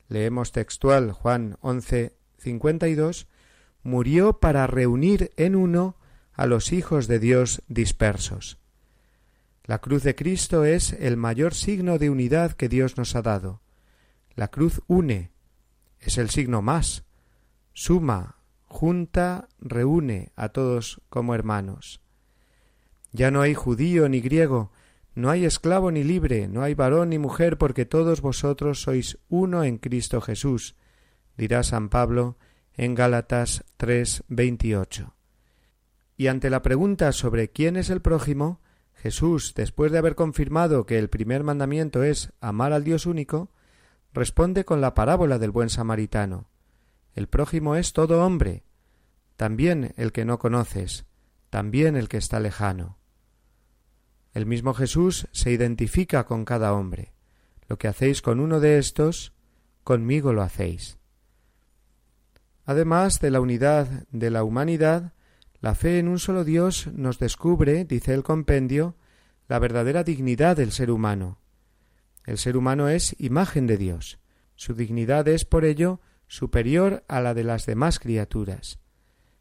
leemos 0.09 0.51
textual 0.51 1.11
Juan 1.13 1.57
11, 1.61 2.15
52, 2.37 3.27
murió 3.83 4.39
para 4.39 4.67
reunir 4.67 5.31
en 5.37 5.55
uno 5.55 5.97
a 6.37 6.45
los 6.45 6.71
hijos 6.71 7.07
de 7.07 7.19
Dios 7.19 7.63
dispersos. 7.67 8.59
La 9.65 9.79
cruz 9.79 10.03
de 10.03 10.15
Cristo 10.15 10.63
es 10.63 10.93
el 10.93 11.17
mayor 11.17 11.53
signo 11.53 11.97
de 11.97 12.09
unidad 12.09 12.53
que 12.53 12.69
Dios 12.69 12.95
nos 12.95 13.15
ha 13.15 13.21
dado. 13.21 13.61
La 14.35 14.47
cruz 14.47 14.81
une, 14.87 15.31
es 15.99 16.17
el 16.19 16.29
signo 16.29 16.61
más, 16.61 17.03
suma, 17.73 18.37
junta, 18.65 19.49
reúne 19.59 20.31
a 20.35 20.49
todos 20.49 21.01
como 21.09 21.33
hermanos. 21.33 22.01
Ya 23.11 23.31
no 23.31 23.41
hay 23.41 23.55
judío 23.55 24.07
ni 24.07 24.21
griego, 24.21 24.71
no 25.15 25.31
hay 25.31 25.43
esclavo 25.43 25.89
ni 25.89 26.03
libre, 26.03 26.47
no 26.47 26.61
hay 26.61 26.75
varón 26.75 27.09
ni 27.09 27.17
mujer, 27.17 27.57
porque 27.57 27.85
todos 27.85 28.21
vosotros 28.21 28.83
sois 28.83 29.17
uno 29.27 29.63
en 29.63 29.79
Cristo 29.79 30.21
Jesús, 30.21 30.75
dirá 31.35 31.63
San 31.63 31.89
Pablo 31.89 32.37
en 32.75 32.93
Gálatas 32.93 33.65
3, 33.77 34.23
y 36.17 36.27
ante 36.27 36.49
la 36.49 36.63
pregunta 36.63 37.11
sobre 37.11 37.51
quién 37.51 37.77
es 37.77 37.91
el 37.91 38.01
prójimo, 38.01 38.59
Jesús, 38.95 39.53
después 39.55 39.91
de 39.91 39.99
haber 39.99 40.15
confirmado 40.15 40.87
que 40.87 40.97
el 40.97 41.09
primer 41.09 41.43
mandamiento 41.43 42.03
es 42.03 42.33
amar 42.41 42.73
al 42.73 42.83
Dios 42.83 43.05
único, 43.05 43.51
responde 44.13 44.65
con 44.65 44.81
la 44.81 44.95
parábola 44.95 45.37
del 45.37 45.51
buen 45.51 45.69
samaritano. 45.69 46.49
El 47.13 47.27
prójimo 47.27 47.75
es 47.75 47.93
todo 47.93 48.25
hombre, 48.25 48.63
también 49.35 49.93
el 49.95 50.11
que 50.11 50.25
no 50.25 50.39
conoces, 50.39 51.05
también 51.51 51.95
el 51.95 52.09
que 52.09 52.17
está 52.17 52.39
lejano. 52.39 52.97
El 54.33 54.47
mismo 54.47 54.73
Jesús 54.73 55.27
se 55.31 55.51
identifica 55.51 56.25
con 56.25 56.45
cada 56.45 56.73
hombre. 56.73 57.13
Lo 57.67 57.77
que 57.77 57.87
hacéis 57.87 58.23
con 58.23 58.39
uno 58.39 58.59
de 58.59 58.79
estos, 58.79 59.33
conmigo 59.83 60.33
lo 60.33 60.41
hacéis. 60.41 60.97
Además 62.65 63.19
de 63.19 63.29
la 63.29 63.39
unidad 63.39 64.07
de 64.09 64.31
la 64.31 64.43
humanidad, 64.43 65.13
la 65.59 65.73
fe 65.73 65.99
en 65.99 66.07
un 66.07 66.19
solo 66.19 66.43
Dios 66.43 66.87
nos 66.93 67.17
descubre, 67.17 67.83
dice 67.85 68.13
el 68.13 68.23
compendio, 68.23 68.95
la 69.47 69.59
verdadera 69.59 70.03
dignidad 70.03 70.55
del 70.57 70.71
ser 70.71 70.91
humano. 70.91 71.39
El 72.25 72.37
ser 72.37 72.57
humano 72.57 72.89
es 72.89 73.15
imagen 73.19 73.65
de 73.65 73.77
Dios. 73.77 74.19
Su 74.55 74.73
dignidad 74.73 75.27
es, 75.27 75.45
por 75.45 75.65
ello, 75.65 75.99
superior 76.27 77.03
a 77.07 77.21
la 77.21 77.33
de 77.33 77.43
las 77.43 77.65
demás 77.65 77.99
criaturas. 77.99 78.79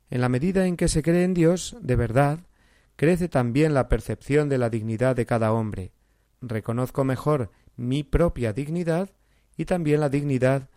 En 0.08 0.20
la 0.20 0.28
medida 0.28 0.66
en 0.66 0.76
que 0.76 0.88
se 0.88 1.02
cree 1.02 1.24
en 1.24 1.34
Dios, 1.34 1.76
de 1.80 1.96
verdad, 1.96 2.46
crece 2.94 3.28
también 3.28 3.74
la 3.74 3.88
percepción 3.88 4.48
de 4.48 4.58
la 4.58 4.70
dignidad 4.70 5.16
de 5.16 5.26
cada 5.26 5.52
hombre. 5.52 5.92
Reconozco 6.40 7.04
mejor 7.04 7.50
mi 7.76 8.04
propia 8.04 8.52
dignidad 8.52 9.10
y 9.56 9.64
también 9.64 10.00
la 10.00 10.08
dignidad 10.08 10.70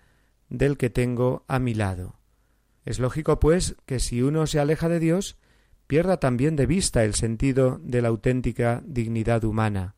del 0.49 0.77
que 0.77 0.89
tengo 0.89 1.45
a 1.47 1.59
mi 1.59 1.75
lado. 1.75 2.18
Es 2.85 2.99
lógico, 2.99 3.39
pues, 3.39 3.75
que 3.85 3.99
si 3.99 4.21
uno 4.21 4.47
se 4.47 4.59
aleja 4.59 4.89
de 4.89 4.99
Dios, 4.99 5.37
pierda 5.87 6.19
también 6.19 6.55
de 6.55 6.65
vista 6.65 7.03
el 7.03 7.15
sentido 7.15 7.79
de 7.81 8.01
la 8.01 8.09
auténtica 8.09 8.83
dignidad 8.85 9.43
humana. 9.43 9.95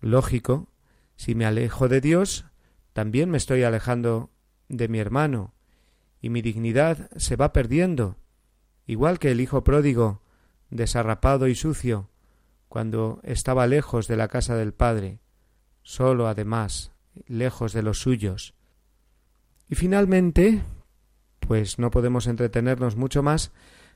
Lógico, 0.00 0.68
si 1.16 1.34
me 1.34 1.46
alejo 1.46 1.88
de 1.88 2.00
Dios, 2.00 2.46
también 2.92 3.30
me 3.30 3.38
estoy 3.38 3.62
alejando 3.62 4.30
de 4.68 4.88
mi 4.88 4.98
hermano, 4.98 5.54
y 6.20 6.30
mi 6.30 6.42
dignidad 6.42 7.10
se 7.16 7.36
va 7.36 7.52
perdiendo, 7.52 8.16
igual 8.86 9.18
que 9.18 9.30
el 9.30 9.40
hijo 9.40 9.64
pródigo, 9.64 10.22
desarrapado 10.70 11.48
y 11.48 11.54
sucio, 11.54 12.10
cuando 12.68 13.20
estaba 13.22 13.66
lejos 13.66 14.08
de 14.08 14.16
la 14.16 14.28
casa 14.28 14.56
del 14.56 14.74
Padre, 14.74 15.20
solo 15.82 16.28
además, 16.28 16.92
lejos 17.26 17.72
de 17.72 17.82
los 17.82 18.00
suyos. 18.00 18.54
Y 19.68 19.76
finalmente, 19.76 20.62
pues 21.46 21.78
no 21.78 21.90
podemos 21.90 22.26
entretenernos 22.26 22.96
mucho 22.96 23.22
más, 23.22 23.52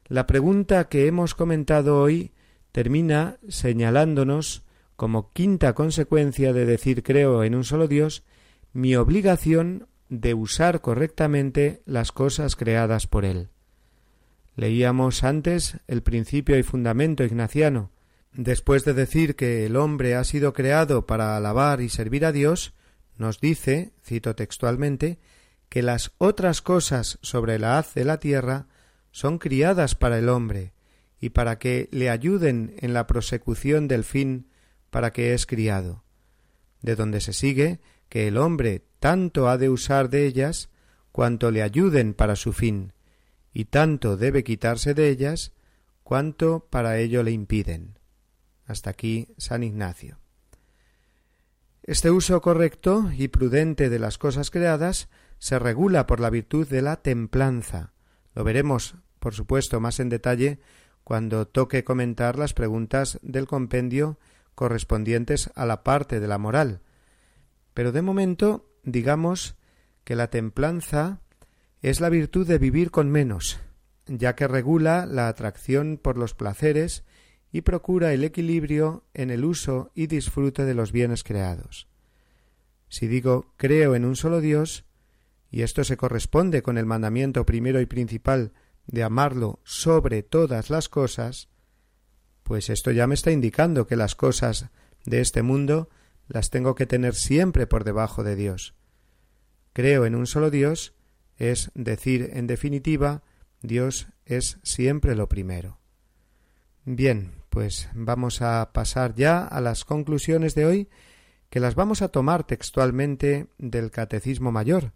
la 0.06 0.26
pregunta 0.26 0.88
que 0.88 1.06
hemos 1.06 1.34
comentado 1.34 2.00
hoy 2.00 2.32
termina 2.72 3.38
señalándonos 3.48 4.64
como 4.96 5.32
quinta 5.32 5.74
consecuencia 5.74 6.52
de 6.52 6.66
decir 6.66 7.02
creo 7.02 7.44
en 7.44 7.54
un 7.54 7.64
solo 7.64 7.88
Dios 7.88 8.24
mi 8.72 8.96
obligación 8.96 9.86
de 10.08 10.34
usar 10.34 10.80
correctamente 10.80 11.82
las 11.84 12.12
cosas 12.12 12.56
creadas 12.56 13.06
por 13.06 13.24
Él. 13.24 13.48
Leíamos 14.56 15.24
antes 15.24 15.78
el 15.86 16.02
principio 16.02 16.58
y 16.58 16.62
fundamento 16.62 17.24
ignaciano. 17.24 17.90
Después 18.32 18.84
de 18.84 18.94
decir 18.94 19.36
que 19.36 19.66
el 19.66 19.76
hombre 19.76 20.14
ha 20.14 20.24
sido 20.24 20.52
creado 20.52 21.06
para 21.06 21.36
alabar 21.36 21.80
y 21.80 21.88
servir 21.88 22.24
a 22.24 22.32
Dios, 22.32 22.74
nos 23.16 23.40
dice, 23.40 23.92
cito 24.04 24.34
textualmente, 24.34 25.18
que 25.68 25.82
las 25.82 26.12
otras 26.18 26.62
cosas 26.62 27.18
sobre 27.22 27.58
la 27.58 27.78
haz 27.78 27.94
de 27.94 28.04
la 28.04 28.18
tierra 28.18 28.66
son 29.10 29.38
criadas 29.38 29.94
para 29.94 30.18
el 30.18 30.28
hombre 30.28 30.72
y 31.20 31.30
para 31.30 31.58
que 31.58 31.88
le 31.92 32.10
ayuden 32.10 32.74
en 32.78 32.94
la 32.94 33.06
prosecución 33.06 33.88
del 33.88 34.04
fin 34.04 34.48
para 34.90 35.12
que 35.12 35.34
es 35.34 35.46
criado, 35.46 36.04
de 36.82 36.96
donde 36.96 37.20
se 37.20 37.32
sigue 37.32 37.80
que 38.08 38.28
el 38.28 38.38
hombre 38.38 38.84
tanto 39.00 39.48
ha 39.48 39.58
de 39.58 39.68
usar 39.68 40.08
de 40.08 40.26
ellas 40.26 40.70
cuanto 41.12 41.50
le 41.50 41.62
ayuden 41.62 42.14
para 42.14 42.36
su 42.36 42.52
fin, 42.52 42.92
y 43.52 43.66
tanto 43.66 44.16
debe 44.16 44.44
quitarse 44.44 44.94
de 44.94 45.08
ellas 45.08 45.52
cuanto 46.02 46.68
para 46.70 46.98
ello 46.98 47.22
le 47.22 47.32
impiden. 47.32 47.98
Hasta 48.66 48.90
aquí 48.90 49.28
San 49.36 49.62
Ignacio. 49.62 50.18
Este 51.82 52.10
uso 52.10 52.40
correcto 52.40 53.10
y 53.16 53.28
prudente 53.28 53.88
de 53.88 53.98
las 53.98 54.18
cosas 54.18 54.50
creadas 54.50 55.08
se 55.38 55.58
regula 55.58 56.06
por 56.06 56.20
la 56.20 56.30
virtud 56.30 56.68
de 56.68 56.82
la 56.82 56.96
templanza. 56.96 57.92
Lo 58.34 58.44
veremos, 58.44 58.96
por 59.18 59.34
supuesto, 59.34 59.80
más 59.80 60.00
en 60.00 60.08
detalle 60.08 60.60
cuando 61.04 61.46
toque 61.46 61.84
comentar 61.84 62.38
las 62.38 62.54
preguntas 62.54 63.18
del 63.22 63.46
compendio 63.46 64.18
correspondientes 64.54 65.50
a 65.54 65.64
la 65.66 65.82
parte 65.84 66.20
de 66.20 66.28
la 66.28 66.38
moral. 66.38 66.82
Pero 67.74 67.92
de 67.92 68.02
momento, 68.02 68.68
digamos 68.82 69.56
que 70.04 70.16
la 70.16 70.30
templanza 70.30 71.20
es 71.80 72.00
la 72.00 72.08
virtud 72.08 72.46
de 72.46 72.58
vivir 72.58 72.90
con 72.90 73.10
menos, 73.10 73.60
ya 74.06 74.34
que 74.34 74.48
regula 74.48 75.06
la 75.06 75.28
atracción 75.28 75.98
por 76.02 76.18
los 76.18 76.34
placeres 76.34 77.04
y 77.52 77.62
procura 77.62 78.12
el 78.12 78.24
equilibrio 78.24 79.04
en 79.14 79.30
el 79.30 79.44
uso 79.44 79.90
y 79.94 80.08
disfrute 80.08 80.64
de 80.64 80.74
los 80.74 80.92
bienes 80.92 81.22
creados. 81.22 81.88
Si 82.88 83.06
digo 83.06 83.54
creo 83.56 83.94
en 83.94 84.04
un 84.04 84.16
solo 84.16 84.40
Dios, 84.40 84.87
y 85.50 85.62
esto 85.62 85.84
se 85.84 85.96
corresponde 85.96 86.62
con 86.62 86.78
el 86.78 86.86
mandamiento 86.86 87.46
primero 87.46 87.80
y 87.80 87.86
principal 87.86 88.52
de 88.86 89.02
amarlo 89.02 89.60
sobre 89.64 90.22
todas 90.22 90.70
las 90.70 90.88
cosas, 90.88 91.48
pues 92.42 92.70
esto 92.70 92.90
ya 92.90 93.06
me 93.06 93.14
está 93.14 93.30
indicando 93.30 93.86
que 93.86 93.96
las 93.96 94.14
cosas 94.14 94.70
de 95.04 95.20
este 95.20 95.42
mundo 95.42 95.88
las 96.26 96.50
tengo 96.50 96.74
que 96.74 96.86
tener 96.86 97.14
siempre 97.14 97.66
por 97.66 97.84
debajo 97.84 98.22
de 98.22 98.36
Dios. 98.36 98.74
Creo 99.72 100.06
en 100.06 100.14
un 100.14 100.26
solo 100.26 100.50
Dios 100.50 100.94
es 101.38 101.70
decir, 101.74 102.30
en 102.34 102.46
definitiva, 102.46 103.22
Dios 103.62 104.08
es 104.26 104.58
siempre 104.62 105.14
lo 105.14 105.28
primero. 105.28 105.78
Bien, 106.84 107.32
pues 107.48 107.88
vamos 107.94 108.42
a 108.42 108.72
pasar 108.72 109.14
ya 109.14 109.44
a 109.44 109.60
las 109.60 109.84
conclusiones 109.84 110.54
de 110.54 110.66
hoy, 110.66 110.88
que 111.48 111.60
las 111.60 111.76
vamos 111.76 112.02
a 112.02 112.08
tomar 112.08 112.44
textualmente 112.44 113.46
del 113.58 113.90
Catecismo 113.90 114.52
Mayor. 114.52 114.92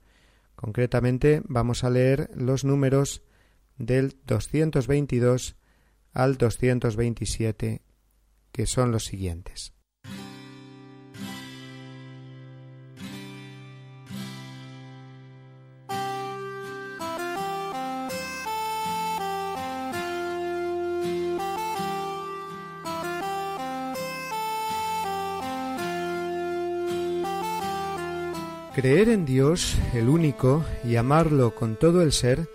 Concretamente 0.62 1.42
vamos 1.48 1.82
a 1.82 1.90
leer 1.90 2.30
los 2.36 2.64
números 2.64 3.24
del 3.78 4.16
222 4.26 5.56
al 6.12 6.38
227, 6.38 7.82
que 8.52 8.66
son 8.66 8.92
los 8.92 9.04
siguientes. 9.04 9.72
Creer 28.74 29.10
en 29.10 29.26
Dios, 29.26 29.76
el 29.92 30.08
único, 30.08 30.64
y 30.82 30.96
amarlo 30.96 31.54
con 31.54 31.76
todo 31.76 32.00
el 32.00 32.10
ser, 32.10 32.48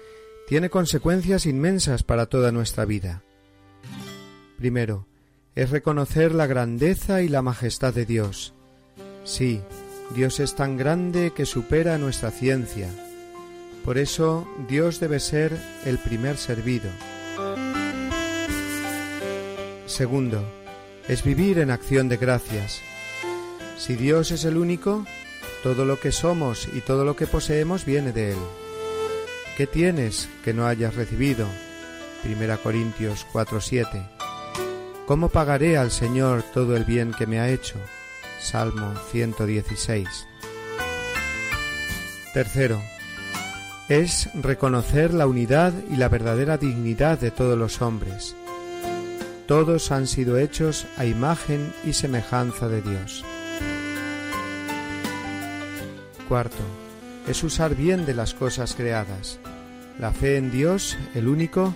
tiene 0.48 0.72
consecuencias 0.72 1.46
inmensas 1.46 2.02
para 2.02 2.26
toda 2.26 2.52
nuestra 2.52 2.86
vida. 2.86 3.22
Primero, 4.58 5.06
es 5.54 5.70
reconocer 5.70 6.34
la 6.34 6.48
grandeza 6.48 7.22
y 7.22 7.28
la 7.28 7.44
majestad 7.44 7.94
de 7.94 8.08
Dios. 8.08 8.56
Sí, 9.26 9.62
Dios 10.16 10.40
es 10.40 10.56
tan 10.56 10.76
grande 10.76 11.34
que 11.36 11.46
supera 11.46 12.00
nuestra 12.00 12.32
ciencia. 12.32 12.90
Por 13.86 14.00
eso 14.00 14.48
Dios 14.68 15.00
debe 15.00 15.20
ser 15.20 15.56
el 15.86 16.00
primer 16.00 16.38
servido. 16.38 16.90
Segundo, 19.86 20.44
es 21.08 21.24
vivir 21.24 21.60
en 21.60 21.70
acción 21.70 22.10
de 22.10 22.18
gracias. 22.18 22.82
Si 23.78 23.96
Dios 23.96 24.32
es 24.32 24.46
el 24.46 24.58
único, 24.58 25.06
todo 25.64 25.86
lo 25.86 26.00
que 26.00 26.12
somos 26.12 26.68
y 26.74 26.82
todo 26.82 27.06
lo 27.06 27.16
que 27.16 27.28
poseemos 27.28 27.86
viene 27.86 28.12
de 28.12 28.32
Él. 28.32 28.40
¿Qué 29.58 29.68
tienes 29.68 30.30
que 30.44 30.54
no 30.54 30.68
hayas 30.68 30.96
recibido? 30.96 31.48
Primera 32.24 32.58
Corintios 32.58 33.26
4:7. 33.32 34.08
¿Cómo 35.06 35.30
pagaré 35.30 35.78
al 35.78 35.92
Señor 35.92 36.44
todo 36.54 36.76
el 36.76 36.84
bien 36.84 37.14
que 37.14 37.28
me 37.28 37.40
ha 37.40 37.50
hecho? 37.50 37.80
Salmo 38.40 38.94
116. 39.12 40.08
Tercero, 42.34 42.82
es 43.90 44.30
reconocer 44.36 45.14
la 45.14 45.28
unidad 45.28 45.74
y 45.90 45.96
la 45.96 46.10
verdadera 46.10 46.58
dignidad 46.58 47.20
de 47.20 47.32
todos 47.32 47.58
los 47.58 47.82
hombres. 47.82 48.36
Todos 49.48 49.92
han 49.92 50.08
sido 50.08 50.38
hechos 50.38 50.86
a 50.98 51.06
imagen 51.06 51.74
y 51.86 51.94
semejanza 51.94 52.68
de 52.68 52.82
Dios. 52.82 53.24
Cuarto, 56.28 56.64
es 57.28 57.44
usar 57.44 57.76
bien 57.76 58.06
de 58.06 58.14
las 58.14 58.34
cosas 58.34 58.76
creadas. 58.76 59.40
La 60.00 60.12
fe 60.12 60.38
en 60.38 60.52
Dios, 60.52 60.98
el 61.16 61.28
único, 61.28 61.74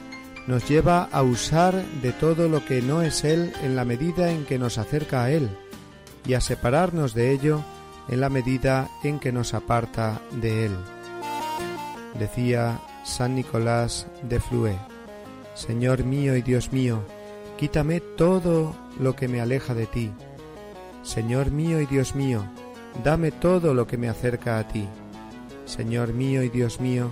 nos 0.48 0.68
lleva 0.68 1.08
a 1.12 1.24
usar 1.24 1.74
de 2.02 2.12
todo 2.12 2.50
lo 2.50 2.66
que 2.66 2.82
no 2.82 3.02
es 3.02 3.24
Él 3.24 3.54
en 3.64 3.76
la 3.76 3.86
medida 3.86 4.32
en 4.32 4.46
que 4.46 4.60
nos 4.60 4.78
acerca 4.78 5.24
a 5.24 5.32
Él 5.32 5.50
y 6.26 6.34
a 6.34 6.42
separarnos 6.42 7.14
de 7.14 7.32
ello 7.32 7.64
en 8.10 8.20
la 8.20 8.30
medida 8.30 8.90
en 9.04 9.20
que 9.20 9.32
nos 9.32 9.54
aparta 9.54 10.22
de 10.32 10.66
Él. 10.66 10.76
Decía 12.20 12.80
San 13.06 13.36
Nicolás 13.36 14.08
de 14.24 14.40
Flué, 14.40 14.78
Señor 15.54 16.04
mío 16.04 16.36
y 16.36 16.42
Dios 16.42 16.72
mío, 16.72 17.04
quítame 17.58 18.00
todo 18.00 18.76
lo 19.00 19.16
que 19.16 19.28
me 19.28 19.42
aleja 19.42 19.74
de 19.74 19.86
ti. 19.86 20.12
Señor 21.04 21.52
mío 21.52 21.82
y 21.82 21.86
Dios 21.86 22.16
mío, 22.16 22.46
Dame 23.04 23.32
todo 23.32 23.74
lo 23.74 23.88
que 23.88 23.98
me 23.98 24.10
acerca 24.10 24.60
a 24.60 24.68
ti. 24.68 24.88
Señor 25.66 26.14
mío 26.14 26.44
y 26.44 26.50
Dios 26.50 26.80
mío, 26.80 27.10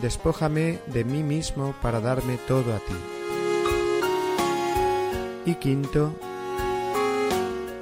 despójame 0.00 0.78
de 0.86 1.04
mí 1.04 1.22
mismo 1.22 1.74
para 1.80 2.00
darme 2.00 2.38
todo 2.48 2.74
a 2.74 2.78
ti. 2.78 2.96
Y 5.46 5.54
quinto, 5.54 6.14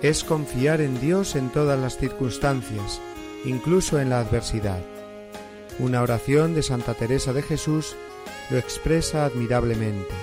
es 0.02 0.24
confiar 0.24 0.80
en 0.80 1.00
Dios 1.00 1.36
en 1.36 1.50
todas 1.50 1.78
las 1.78 1.98
circunstancias, 1.98 3.00
incluso 3.44 4.00
en 4.00 4.10
la 4.10 4.20
adversidad. 4.20 4.80
Una 5.78 6.02
oración 6.02 6.54
de 6.54 6.62
Santa 6.62 6.94
Teresa 6.94 7.32
de 7.32 7.42
Jesús 7.42 7.96
lo 8.50 8.58
expresa 8.58 9.24
admirablemente. 9.24 10.14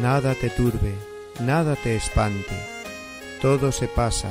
Nada 0.00 0.34
te 0.34 0.50
turbe, 0.50 0.94
nada 1.40 1.76
te 1.76 1.96
espante, 1.96 2.56
todo 3.42 3.72
se 3.72 3.88
pasa, 3.88 4.30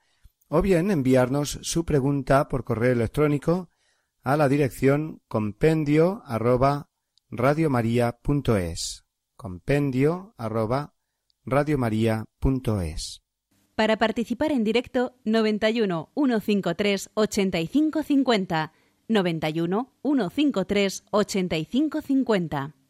o 0.48 0.62
bien 0.62 0.90
enviarnos 0.90 1.58
su 1.62 1.84
pregunta 1.84 2.48
por 2.48 2.64
correo 2.64 2.92
electrónico 2.92 3.68
a 4.22 4.36
la 4.36 4.48
dirección 4.48 5.20
compendio 5.28 6.22
arroba 6.24 6.88
radiomaria.es 7.30 9.04
compendio 9.36 10.34
arroba 10.38 10.94
radiomaria.es 11.44 13.22
Para 13.74 13.98
participar 13.98 14.52
en 14.52 14.64
directo 14.64 15.16
91 15.24 16.12
153 16.14 17.10
85 17.12 18.02
50 18.02 18.72
91 19.08 19.88
153 20.02 21.02
85 21.12 22.83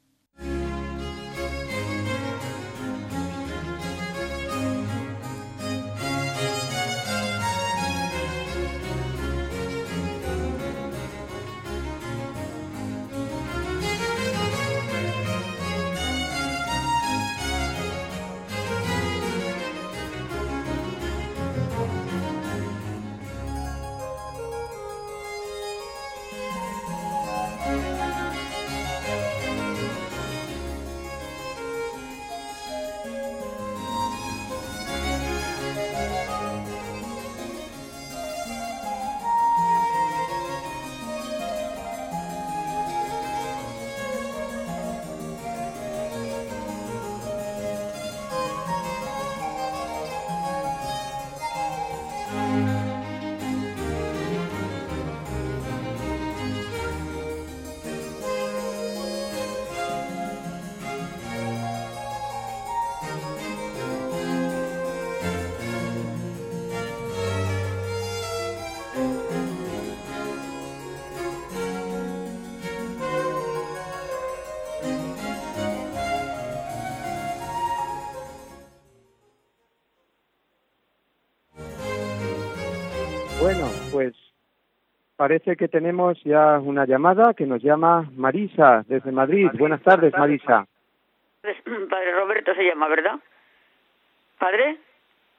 parece 85.25 85.57
que 85.57 85.68
tenemos 85.68 86.22
ya 86.22 86.59
una 86.59 86.85
llamada 86.85 87.33
que 87.33 87.47
nos 87.47 87.62
llama 87.62 88.11
Marisa 88.14 88.85
desde 88.87 89.11
Madrid. 89.11 89.49
Buenas 89.55 89.83
tardes, 89.83 90.12
Marisa. 90.12 90.66
Padre 91.91 92.12
Roberto 92.12 92.55
se 92.55 92.62
llama, 92.62 92.89
¿verdad? 92.89 93.18
¿Padre? 94.39 94.77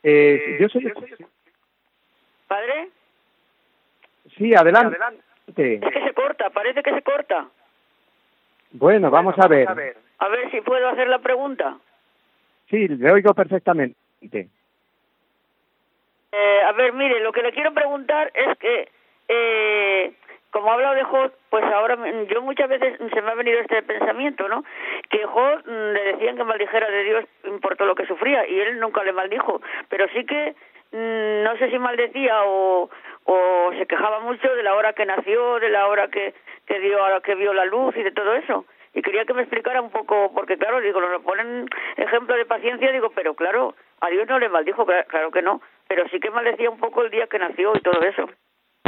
Eh, 0.01 0.57
yo 0.59 0.69
soy... 0.69 0.91
¿Padre? 2.47 2.89
Sí, 4.35 4.55
adelante. 4.55 4.97
Es 5.55 5.93
que 5.93 6.03
se 6.03 6.13
corta, 6.15 6.49
parece 6.49 6.81
que 6.81 6.91
se 6.91 7.03
corta. 7.03 7.47
Bueno, 8.71 9.11
vamos 9.11 9.35
a 9.37 9.47
ver. 9.47 9.69
A 9.69 10.27
ver 10.29 10.49
si 10.49 10.61
puedo 10.61 10.89
hacer 10.89 11.09
la 11.09 11.19
pregunta. 11.19 11.77
Sí, 12.71 12.87
le 12.87 13.11
oigo 13.11 13.35
perfectamente. 13.35 14.49
Eh, 16.31 16.61
a 16.67 16.71
ver, 16.71 16.91
mire, 16.93 17.19
lo 17.19 17.31
que 17.31 17.43
le 17.43 17.51
quiero 17.51 17.71
preguntar 17.71 18.31
es 18.33 18.57
que, 18.57 18.89
eh, 19.27 20.13
como 20.51 20.71
ha 20.71 20.75
hablado 20.75 20.95
de 20.95 21.03
Job, 21.03 21.33
pues 21.49 21.65
ahora 21.65 21.97
yo 22.29 22.41
muchas 22.41 22.69
veces 22.69 22.97
se 23.13 23.21
me 23.21 23.29
ha 23.29 23.35
venido 23.35 23.59
este 23.59 23.83
pensamiento, 23.83 24.47
¿no? 24.47 24.63
Que 25.09 25.25
Job 25.25 25.63
mm, 25.65 25.91
le 25.91 26.03
decían 26.13 26.37
que 26.37 26.43
maldijera 26.43 26.89
de 26.89 27.03
Dios 27.03 27.25
por 27.61 27.75
todo 27.75 27.89
lo 27.89 27.95
que 27.95 28.05
sufría 28.05 28.47
y 28.47 28.59
él 28.59 28.79
nunca 28.79 29.03
le 29.03 29.11
maldijo, 29.11 29.61
pero 29.89 30.07
sí 30.13 30.25
que 30.25 30.55
mm, 30.93 31.43
no 31.43 31.57
sé 31.57 31.69
si 31.69 31.77
maldecía 31.77 32.45
o, 32.45 32.89
o 33.25 33.71
se 33.77 33.85
quejaba 33.85 34.21
mucho 34.21 34.55
de 34.55 34.63
la 34.63 34.75
hora 34.75 34.93
que 34.93 35.05
nació, 35.05 35.59
de 35.59 35.69
la 35.69 35.87
hora 35.87 36.07
que, 36.07 36.33
que 36.65 36.79
dio, 36.79 36.99
que 37.23 37.35
vio 37.35 37.53
la 37.53 37.65
luz 37.65 37.95
y 37.97 38.03
de 38.03 38.11
todo 38.11 38.33
eso 38.35 38.65
y 38.95 39.01
quería 39.01 39.25
que 39.25 39.33
me 39.33 39.41
explicara 39.41 39.81
un 39.81 39.91
poco, 39.91 40.31
porque 40.33 40.57
claro, 40.57 40.79
digo, 40.79 41.01
nos 41.01 41.21
ponen 41.21 41.67
ejemplo 41.97 42.33
de 42.33 42.45
paciencia, 42.45 42.93
digo, 42.93 43.09
pero 43.13 43.33
claro, 43.33 43.75
a 43.99 44.07
Dios 44.07 44.25
no 44.27 44.39
le 44.39 44.47
maldijo, 44.47 44.85
claro 44.85 45.31
que 45.31 45.41
no, 45.41 45.61
pero 45.89 46.07
sí 46.07 46.19
que 46.21 46.31
maldecía 46.31 46.69
un 46.69 46.79
poco 46.79 47.03
el 47.03 47.11
día 47.11 47.27
que 47.27 47.37
nació 47.37 47.75
y 47.75 47.81
todo 47.81 48.01
eso. 48.01 48.29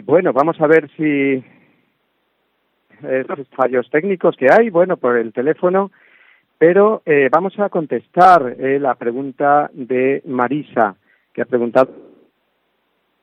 Bueno, 0.00 0.32
vamos 0.32 0.60
a 0.60 0.66
ver 0.66 0.90
si 0.96 1.44
estos 3.02 3.48
fallos 3.48 3.88
técnicos 3.90 4.36
que 4.36 4.48
hay, 4.50 4.70
bueno, 4.70 4.96
por 4.96 5.16
el 5.16 5.32
teléfono, 5.32 5.90
pero 6.58 7.02
eh, 7.04 7.28
vamos 7.30 7.58
a 7.58 7.68
contestar 7.68 8.56
eh, 8.58 8.78
la 8.78 8.94
pregunta 8.94 9.70
de 9.72 10.22
Marisa, 10.26 10.96
que 11.32 11.42
ha 11.42 11.46
preguntado 11.46 11.90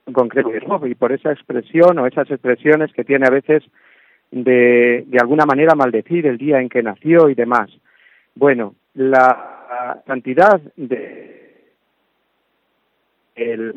en 0.05 0.13
concreto 0.13 0.51
y 0.85 0.95
por 0.95 1.11
esa 1.11 1.31
expresión 1.31 1.97
o 1.99 2.07
esas 2.07 2.29
expresiones 2.29 2.91
que 2.93 3.03
tiene 3.03 3.25
a 3.27 3.31
veces 3.31 3.63
de, 4.31 5.03
de 5.07 5.17
alguna 5.19 5.45
manera 5.45 5.75
maldecir 5.75 6.25
el 6.27 6.37
día 6.37 6.59
en 6.59 6.69
que 6.69 6.83
nació 6.83 7.29
y 7.29 7.35
demás. 7.35 7.69
Bueno, 8.35 8.75
la 8.93 10.03
cantidad 10.05 10.61
de 10.75 11.41
el 13.35 13.73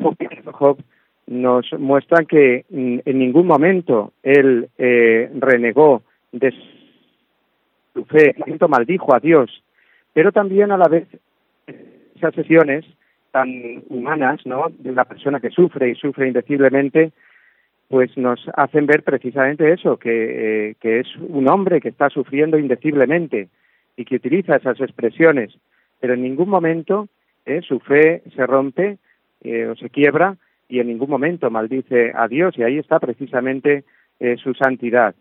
Job 0.51 0.77
nos 1.27 1.71
muestran 1.79 2.25
que 2.25 2.65
en 2.69 3.19
ningún 3.19 3.47
momento 3.47 4.13
él 4.21 4.69
eh, 4.77 5.29
renegó 5.35 6.03
de 6.31 6.53
su 7.93 8.05
fe, 8.05 8.35
maldijo 8.67 9.15
a 9.15 9.19
Dios, 9.19 9.63
pero 10.13 10.31
también 10.31 10.71
a 10.71 10.77
la 10.77 10.87
vez 10.87 11.07
esas 12.15 12.33
sesiones 12.35 12.85
tan 13.31 13.49
humanas, 13.89 14.45
¿no? 14.45 14.67
De 14.69 14.93
la 14.93 15.05
persona 15.05 15.39
que 15.39 15.49
sufre 15.49 15.89
y 15.89 15.95
sufre 15.95 16.27
indeciblemente, 16.27 17.11
pues 17.89 18.15
nos 18.17 18.39
hacen 18.55 18.85
ver 18.85 19.03
precisamente 19.03 19.71
eso, 19.73 19.97
que, 19.97 20.69
eh, 20.69 20.75
que 20.79 20.99
es 20.99 21.07
un 21.17 21.49
hombre 21.49 21.81
que 21.81 21.89
está 21.89 22.09
sufriendo 22.09 22.57
indeciblemente 22.57 23.49
y 23.97 24.05
que 24.05 24.15
utiliza 24.15 24.55
esas 24.55 24.79
expresiones, 24.79 25.53
pero 25.99 26.13
en 26.13 26.23
ningún 26.23 26.49
momento 26.49 27.07
eh, 27.45 27.61
su 27.61 27.79
fe 27.79 28.23
se 28.35 28.45
rompe 28.45 28.97
eh, 29.43 29.67
o 29.67 29.75
se 29.75 29.89
quiebra 29.89 30.37
y 30.67 30.79
en 30.79 30.87
ningún 30.87 31.09
momento 31.09 31.49
maldice 31.49 32.11
a 32.15 32.27
Dios 32.27 32.57
y 32.57 32.63
ahí 32.63 32.77
está 32.77 32.99
precisamente 32.99 33.83
su 34.41 34.53
santidad. 34.53 35.13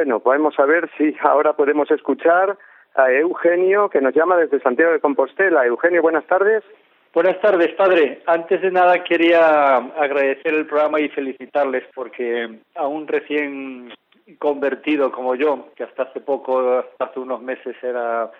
Bueno, 0.00 0.22
vamos 0.24 0.58
a 0.58 0.64
ver 0.64 0.88
si 0.96 1.14
ahora 1.20 1.52
podemos 1.52 1.90
escuchar 1.90 2.56
a 2.94 3.12
Eugenio, 3.12 3.90
que 3.90 4.00
nos 4.00 4.14
llama 4.14 4.38
desde 4.38 4.58
Santiago 4.60 4.92
de 4.92 4.98
Compostela. 4.98 5.66
Eugenio, 5.66 6.00
buenas 6.00 6.24
tardes. 6.26 6.64
Buenas 7.12 7.38
tardes, 7.42 7.74
padre. 7.74 8.22
Antes 8.24 8.62
de 8.62 8.70
nada 8.70 9.04
quería 9.04 9.76
agradecer 9.76 10.54
el 10.54 10.64
programa 10.64 11.00
y 11.00 11.10
felicitarles 11.10 11.84
porque 11.94 12.48
aún 12.76 13.08
recién 13.08 13.92
convertido 14.38 15.12
como 15.12 15.34
yo, 15.34 15.68
que 15.76 15.84
hasta 15.84 16.04
hace 16.04 16.20
poco, 16.20 16.78
hasta 16.78 17.04
hace 17.04 17.20
unos 17.20 17.42
meses 17.42 17.76
era, 17.82 18.30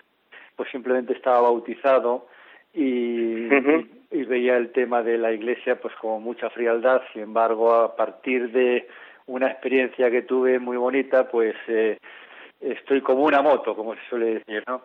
pues 0.55 0.67
simplemente 0.71 1.13
estaba 1.13 1.41
bautizado 1.41 2.25
y, 2.73 3.53
y 4.09 4.23
veía 4.23 4.57
el 4.57 4.71
tema 4.71 5.03
de 5.03 5.19
la 5.19 5.31
iglesia 5.31 5.79
pues 5.79 5.93
como 6.01 6.19
mucha 6.19 6.49
frialdad. 6.49 7.03
Sin 7.13 7.21
embargo, 7.21 7.71
a 7.71 7.95
partir 7.95 8.51
de 8.51 8.87
una 9.31 9.47
experiencia 9.47 10.11
que 10.11 10.23
tuve 10.23 10.59
muy 10.59 10.77
bonita, 10.77 11.29
pues 11.29 11.55
eh, 11.67 11.97
estoy 12.59 13.01
como 13.01 13.23
una 13.23 13.41
moto, 13.41 13.75
como 13.75 13.95
se 13.95 14.01
suele 14.09 14.25
decir, 14.35 14.63
¿no? 14.67 14.81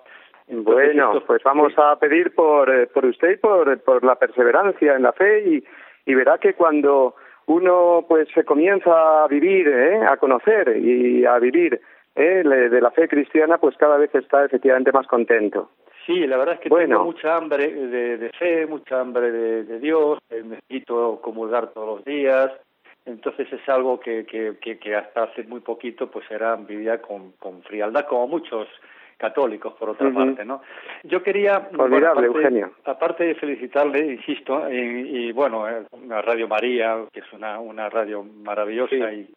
bueno, 0.48 1.20
pues 1.26 1.42
vamos 1.42 1.72
a 1.76 1.96
pedir 1.96 2.32
por, 2.34 2.72
eh, 2.72 2.86
por 2.86 3.04
usted 3.04 3.32
y 3.32 3.36
por, 3.36 3.80
por 3.80 4.04
la 4.04 4.14
perseverancia 4.14 4.94
en 4.94 5.02
la 5.02 5.12
fe 5.12 5.42
y, 5.44 5.64
y 6.06 6.14
verá 6.14 6.38
que 6.38 6.54
cuando 6.54 7.16
uno 7.46 8.04
pues 8.08 8.28
se 8.32 8.44
comienza 8.44 9.24
a 9.24 9.26
vivir, 9.26 9.66
¿eh? 9.68 10.00
a 10.06 10.16
conocer 10.16 10.76
y 10.76 11.24
a 11.24 11.38
vivir 11.38 11.80
¿eh? 12.14 12.42
de 12.44 12.80
la 12.80 12.92
fe 12.92 13.08
cristiana, 13.08 13.58
pues 13.58 13.76
cada 13.76 13.96
vez 13.96 14.14
está 14.14 14.44
efectivamente 14.44 14.92
más 14.92 15.06
contento. 15.08 15.70
Sí, 16.06 16.24
la 16.24 16.36
verdad 16.36 16.54
es 16.54 16.60
que 16.60 16.70
tengo 16.70 17.04
mucha 17.04 17.36
hambre 17.36 17.68
de, 17.68 18.16
de 18.16 18.30
fe, 18.30 18.66
mucha 18.66 19.00
hambre 19.00 19.32
de, 19.32 19.64
de 19.64 19.80
Dios, 19.80 20.20
necesito 20.30 21.20
comulgar 21.20 21.72
todos 21.72 21.96
los 21.96 22.04
días, 22.04 22.52
entonces 23.06 23.52
es 23.52 23.68
algo 23.68 24.00
que, 24.00 24.26
que, 24.26 24.78
que, 24.78 24.96
hasta 24.96 25.24
hace 25.24 25.44
muy 25.44 25.60
poquito 25.60 26.10
pues 26.10 26.28
era 26.30 26.56
vivía 26.56 27.00
con, 27.00 27.32
con 27.32 27.62
frialdad, 27.62 28.06
como 28.06 28.26
muchos 28.26 28.68
católicos, 29.16 29.72
por 29.78 29.90
otra 29.90 30.10
parte, 30.12 30.44
¿no? 30.44 30.60
Yo 31.04 31.22
quería... 31.22 31.68
aparte, 32.10 32.28
Aparte 32.84 33.24
de 33.24 33.34
felicitarle, 33.36 34.12
insisto, 34.12 34.70
y, 34.70 35.32
bueno, 35.32 35.66
eh, 35.66 35.84
Radio 36.22 36.46
María, 36.48 36.98
que 37.10 37.20
es 37.20 37.32
una, 37.32 37.58
una 37.58 37.88
radio 37.88 38.22
maravillosa 38.22 39.10
y, 39.14 39.32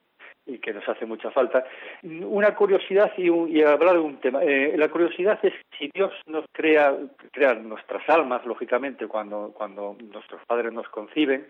y 0.45 0.57
que 0.57 0.73
nos 0.73 0.87
hace 0.89 1.05
mucha 1.05 1.31
falta, 1.31 1.63
una 2.03 2.55
curiosidad 2.55 3.11
y, 3.17 3.29
y 3.29 3.63
hablar 3.63 3.93
de 3.93 3.99
un 3.99 4.17
tema. 4.17 4.43
Eh, 4.43 4.73
la 4.75 4.89
curiosidad 4.89 5.39
es 5.43 5.53
si 5.77 5.89
Dios 5.93 6.11
nos 6.25 6.45
crea, 6.51 6.95
crea 7.31 7.53
nuestras 7.53 8.07
almas, 8.09 8.45
lógicamente, 8.45 9.07
cuando, 9.07 9.53
cuando 9.55 9.95
nuestros 10.11 10.41
padres 10.45 10.73
nos 10.73 10.89
conciben, 10.89 11.47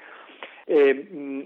eh, 0.72 0.93
mm, 0.93 1.41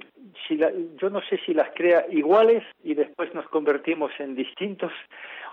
si 0.45 0.57
yo 0.57 1.09
no 1.09 1.21
sé 1.21 1.39
si 1.45 1.53
las 1.53 1.69
crea 1.73 2.05
iguales 2.09 2.61
y 2.83 2.93
después 2.93 3.33
nos 3.33 3.47
convertimos 3.47 4.11
en 4.19 4.35
distintos 4.35 4.91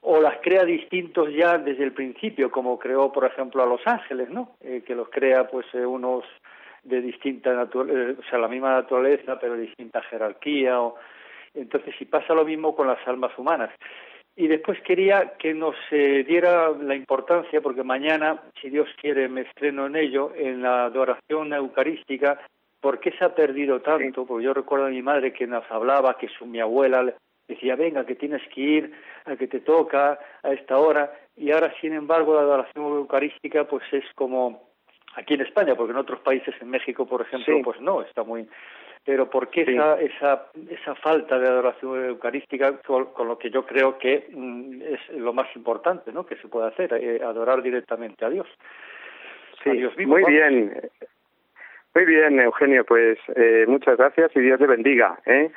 o 0.03 0.21
las 0.21 0.39
crea 0.43 0.65
distintos 0.65 1.33
ya 1.33 1.57
desde 1.57 1.85
el 1.85 1.93
principio, 1.93 2.51
como 2.51 2.81
creó, 2.81 3.13
por 3.13 3.25
ejemplo, 3.25 3.63
a 3.63 3.67
los 3.67 3.81
ángeles, 3.87 4.29
¿no? 4.29 4.57
Eh, 4.61 4.83
que 4.85 4.97
los 4.97 5.09
crea, 5.09 5.47
pues, 5.47 5.67
eh, 5.73 5.87
unos 5.87 6.25
de 6.83 7.01
distinta 7.01 7.55
naturaleza, 7.55 8.21
o 8.21 8.29
sea, 8.29 8.41
la 8.41 8.49
misma 8.49 8.73
naturaleza, 8.73 9.39
pero 9.39 9.55
distinta 9.55 10.03
jerarquía. 10.03 10.81
O... 10.81 10.97
Entonces, 11.55 11.95
si 11.97 12.07
pasa 12.07 12.35
lo 12.35 12.45
mismo 12.45 12.75
con 12.75 12.89
las 12.89 13.07
almas 13.07 13.39
humanas. 13.39 13.71
Y 14.35 14.49
después 14.49 14.81
quería 14.81 15.35
que 15.39 15.55
nos 15.55 15.77
diera 15.91 16.71
la 16.71 16.95
importancia, 16.95 17.61
porque 17.61 17.85
mañana, 17.85 18.43
si 18.61 18.71
Dios 18.71 18.89
quiere, 19.01 19.29
me 19.29 19.43
estreno 19.43 19.87
en 19.87 19.97
ello, 19.97 20.33
en 20.35 20.63
la 20.63 20.87
adoración 20.87 21.53
eucarística 21.53 22.41
¿Por 22.81 23.01
qué 23.01 23.13
se 23.13 23.25
ha 23.25 23.35
perdido 23.35 23.81
tanto? 23.81 24.25
Porque 24.27 24.45
yo 24.45 24.55
recuerdo 24.55 24.87
a 24.87 24.91
mi 24.91 25.03
madre 25.03 25.33
que 25.33 25.47
nos 25.47 25.71
hablaba, 25.71 26.17
que 26.17 26.29
su, 26.29 26.47
mi 26.47 26.61
abuela 26.61 27.15
decía, 27.47 27.77
venga, 27.77 28.07
que 28.07 28.15
tienes 28.15 28.43
que 28.55 28.61
ir, 28.61 28.93
a 29.27 29.37
que 29.37 29.47
te 29.47 29.61
toca 29.61 30.19
a 30.43 30.53
esta 30.53 30.79
hora, 30.79 31.13
y 31.37 31.51
ahora, 31.51 31.73
sin 31.81 31.93
embargo, 31.93 32.35
la 32.35 32.43
adoración 32.43 32.85
eucarística, 32.85 33.65
pues 33.65 33.83
es 33.93 34.05
como 34.15 34.71
aquí 35.15 35.35
en 35.35 35.43
España, 35.43 35.75
porque 35.75 35.93
en 35.93 35.99
otros 35.99 36.21
países, 36.21 36.55
en 36.61 36.71
México, 36.71 37.07
por 37.07 37.23
ejemplo, 37.23 37.61
pues 37.63 37.81
no, 37.81 38.03
está 38.03 38.23
muy... 38.23 38.49
Pero 39.03 39.31
¿por 39.31 39.49
qué 39.49 39.63
esa, 39.63 39.99
esa, 39.99 40.47
esa 40.69 40.95
falta 40.97 41.39
de 41.39 41.49
adoración 41.49 42.05
eucarística 42.05 42.79
con, 42.83 43.09
lo 43.27 43.39
que 43.39 43.51
yo 43.51 43.65
creo 43.65 43.97
que 43.97 44.29
mm, 44.31 44.83
es 44.83 45.19
lo 45.19 45.33
más 45.33 45.49
importante 45.57 46.13
¿no? 46.13 46.27
que 46.27 46.37
se 46.37 46.49
puede 46.49 46.69
hacer, 46.69 46.93
eh, 46.93 47.23
adorar 47.25 47.63
directamente 47.63 48.27
a 48.27 48.29
Dios? 48.29 48.47
Sí, 49.65 49.71
muy 50.05 50.23
bien. 50.25 50.91
Muy 51.95 52.05
bien, 52.05 52.39
Eugenio, 52.39 52.85
pues 52.85 53.19
eh, 53.35 53.65
muchas 53.67 53.97
gracias 53.97 54.31
y 54.37 54.41
Dios 54.41 54.61
le 54.61 54.67
bendiga. 54.67 55.19
¿eh? 55.27 55.51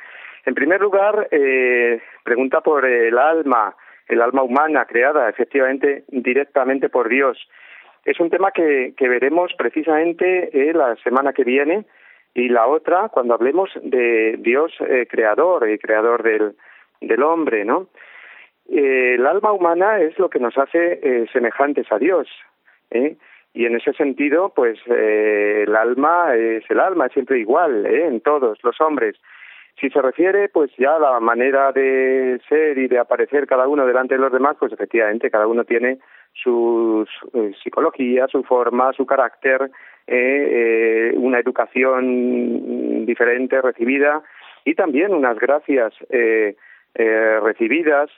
En 0.46 0.54
primer 0.54 0.80
lugar, 0.80 1.28
eh, 1.30 2.00
pregunta 2.22 2.60
por 2.60 2.84
el 2.84 3.16
alma, 3.18 3.74
el 4.08 4.20
alma 4.20 4.42
humana 4.42 4.84
creada 4.84 5.28
efectivamente 5.28 6.04
directamente 6.08 6.88
por 6.88 7.08
Dios. 7.08 7.38
Es 8.04 8.20
un 8.20 8.28
tema 8.28 8.50
que, 8.50 8.94
veremos 9.00 9.52
precisamente 9.56 10.50
eh, 10.52 10.74
la 10.74 10.96
semana 10.96 11.32
que 11.32 11.44
viene 11.44 11.86
y 12.34 12.48
la 12.48 12.66
otra 12.66 13.08
cuando 13.08 13.34
hablemos 13.34 13.70
de 13.82 14.36
Dios 14.38 14.72
eh, 14.80 15.06
creador 15.08 15.68
y 15.70 15.78
creador 15.78 16.22
del, 16.22 16.54
del 17.00 17.22
hombre, 17.22 17.64
¿no? 17.64 17.88
Eh, 18.68 19.14
el 19.14 19.26
alma 19.26 19.52
humana 19.52 20.00
es 20.00 20.18
lo 20.18 20.28
que 20.28 20.38
nos 20.38 20.56
hace 20.58 21.26
semejantes 21.32 21.90
a 21.90 21.98
Dios. 21.98 22.28
Y 23.54 23.66
en 23.66 23.76
ese 23.76 23.92
sentido, 23.92 24.52
pues 24.54 24.78
eh, 24.86 25.64
el 25.66 25.74
alma 25.76 26.34
es 26.34 26.64
el 26.68 26.80
alma, 26.80 27.06
es 27.06 27.12
siempre 27.12 27.38
igual 27.38 27.86
¿eh? 27.86 28.06
en 28.06 28.20
todos 28.20 28.58
los 28.62 28.80
hombres. 28.80 29.16
Si 29.80 29.90
se 29.90 30.02
refiere, 30.02 30.48
pues 30.48 30.70
ya 30.76 30.98
la 30.98 31.18
manera 31.20 31.72
de 31.72 32.40
ser 32.48 32.78
y 32.78 32.86
de 32.86 32.98
aparecer 32.98 33.46
cada 33.46 33.66
uno 33.66 33.86
delante 33.86 34.14
de 34.14 34.20
los 34.20 34.32
demás, 34.32 34.56
pues 34.58 34.72
efectivamente 34.72 35.30
cada 35.30 35.46
uno 35.46 35.64
tiene 35.64 35.98
su, 36.32 37.06
eh, 37.32 37.52
psicología, 37.62 38.26
su 38.28 38.42
forma, 38.44 38.92
su 38.92 39.06
carácter, 39.06 39.70
eh, 40.06 41.12
eh, 41.12 41.16
una 41.16 41.38
educación 41.38 43.06
diferente 43.06 43.62
recibida 43.62 44.22
y 44.64 44.74
también 44.74 45.14
unas 45.14 45.38
gracias 45.38 45.94
eh, 46.10 46.56
recibidas 47.42 48.10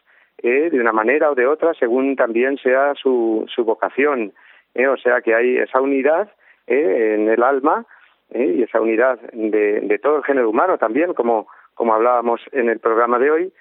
de 0.42 0.78
una 0.78 0.92
manera 0.92 1.30
o 1.30 1.34
de 1.34 1.46
otra 1.46 1.72
según 1.74 2.14
también 2.14 2.58
sea 2.58 2.94
su, 2.94 3.46
su 3.54 3.64
vocación. 3.64 4.32
Eh, 4.76 4.86
o 4.88 4.96
sea 4.98 5.22
que 5.22 5.34
hay 5.34 5.56
esa 5.56 5.80
unidad 5.80 6.28
eh, 6.66 7.14
en 7.14 7.28
el 7.30 7.42
alma 7.42 7.86
¿eh? 8.30 8.56
y 8.58 8.62
esa 8.62 8.78
unidad 8.78 9.18
de, 9.32 9.80
de 9.80 9.98
todo 9.98 10.18
el 10.18 10.24
género 10.24 10.50
humano 10.50 10.76
también, 10.76 11.14
como, 11.14 11.48
como 11.74 11.94
hablábamos 11.94 12.42
en 12.52 12.68
el 12.68 12.78
programa 12.78 13.18
de 13.18 13.30
hoy, 13.30 13.52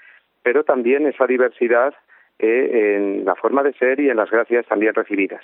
pero 0.44 0.66
también 0.66 1.08
esa 1.08 1.26
diversidad 1.26 1.94
eh, 2.40 2.98
en 2.98 3.24
la 3.24 3.36
forma 3.36 3.64
de 3.64 3.72
ser 3.74 4.02
y 4.02 4.10
en 4.10 4.18
las 4.18 4.30
gracias 4.30 4.66
también 4.66 4.94
recibidas. 4.94 5.42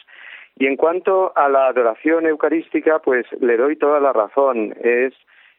Y 0.58 0.66
en 0.66 0.76
cuanto 0.76 1.32
a 1.38 1.48
la 1.48 1.68
adoración 1.68 2.28
eucarística, 2.28 3.00
pues 3.00 3.26
le 3.40 3.56
doy 3.56 3.78
toda 3.78 4.02
la 4.02 4.12
razón. 4.12 4.76
Es 4.84 5.14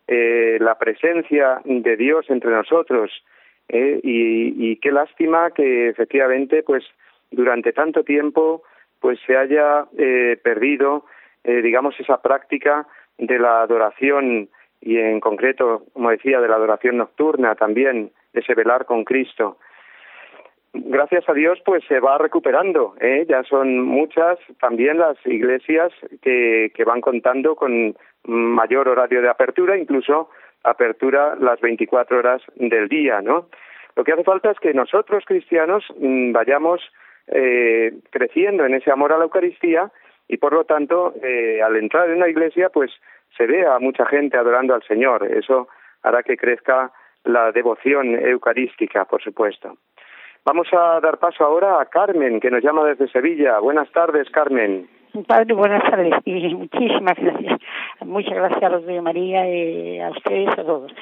la 0.07 0.77
presencia 0.77 1.63
de 1.65 1.97
Dios 1.97 2.29
entre 2.29 2.51
nosotros. 2.51 3.11
Y, 3.71 4.03
y 4.03 4.77
qué 4.77 4.93
lástima 4.93 5.51
que 5.53 5.89
efectivamente, 5.89 6.63
pues 6.63 6.85
durante 7.31 7.73
tanto 7.73 8.05
tiempo, 8.05 8.63
pues 9.03 9.19
se 9.27 9.37
haya 9.37 9.87
eh, 9.99 10.39
perdido, 10.43 11.05
eh, 11.45 11.61
digamos, 11.61 11.99
esa 12.01 12.23
práctica 12.23 12.87
de 13.19 13.39
la 13.39 13.63
adoración 13.63 14.49
y 14.81 14.97
en 14.97 15.21
concreto, 15.21 15.85
como 15.93 16.11
decía, 16.11 16.41
de 16.41 16.49
la 16.49 16.55
adoración 16.55 16.97
nocturna 16.97 17.55
también, 17.57 18.13
ese 18.33 18.55
velar 18.55 18.87
con 18.87 19.05
Cristo. 19.05 19.59
Gracias 20.73 21.29
a 21.29 21.35
Dios, 21.35 21.59
pues 21.65 21.85
se 21.87 22.01
va 22.01 22.17
recuperando. 22.17 22.95
¿eh? 23.01 23.27
Ya 23.29 23.43
son 23.43 23.81
muchas 23.81 24.39
también 24.61 24.99
las 24.99 25.19
iglesias 25.27 25.93
que, 26.23 26.73
van 26.87 27.01
contando 27.01 27.57
con 27.57 27.95
mayor 28.25 28.89
horario 28.89 29.21
de 29.21 29.29
apertura, 29.29 29.77
incluso 29.77 30.31
apertura 30.65 31.35
las 31.39 31.61
24 31.61 32.19
horas 32.19 32.41
del 32.55 32.89
día, 32.89 33.21
¿no? 33.21 33.49
Lo 33.97 34.05
que 34.05 34.13
hace 34.13 34.25
falta 34.25 34.53
es 34.53 34.59
que 34.61 34.73
nosotros 34.73 35.25
cristianos 35.27 35.85
mmm, 35.99 36.33
vayamos 36.33 36.81
eh, 37.29 37.93
creciendo 38.11 38.65
en 38.65 38.75
ese 38.75 38.91
amor 38.91 39.13
a 39.13 39.19
la 39.19 39.25
Eucaristía 39.25 39.91
y 40.29 40.37
por 40.39 40.53
lo 40.53 40.65
tanto 40.65 41.15
eh, 41.23 41.61
al 41.63 41.77
entrar 41.77 42.09
en 42.09 42.17
una 42.17 42.29
iglesia 42.29 42.69
pues 42.69 42.91
se 43.37 43.47
ve 43.47 43.67
a 43.67 43.79
mucha 43.79 44.07
gente 44.07 44.37
adorando 44.37 44.75
al 44.75 44.83
Señor. 44.83 45.27
Eso 45.27 45.69
hará 46.03 46.23
que 46.23 46.37
crezca 46.37 46.93
la 47.25 47.53
devoción 47.53 48.15
eucarística, 48.15 49.05
por 49.05 49.23
supuesto. 49.23 49.77
Vamos 50.45 50.67
a 50.73 50.99
dar 51.01 51.19
paso 51.19 51.45
ahora 51.45 51.81
a 51.81 51.87
Carmen, 51.87 52.41
que 52.41 52.51
nos 52.51 52.63
llama 52.65 52.85
desde 52.85 53.09
Sevilla. 53.09 53.61
Buenas 53.61 53.91
tardes, 53.93 54.29
Carmen. 54.31 54.89
Padre, 55.27 55.55
buenas 55.55 55.83
tardes 55.89 56.15
y 56.25 56.55
muchísimas 56.55 57.17
gracias. 57.17 57.61
Muchas 58.01 58.35
gracias 58.35 58.63
a 58.63 58.69
los 58.71 58.87
de 58.87 59.01
María 59.01 59.49
y 59.49 60.01
a 60.01 60.11
ustedes, 60.11 60.49
a 60.59 60.65
todos. 60.65 60.93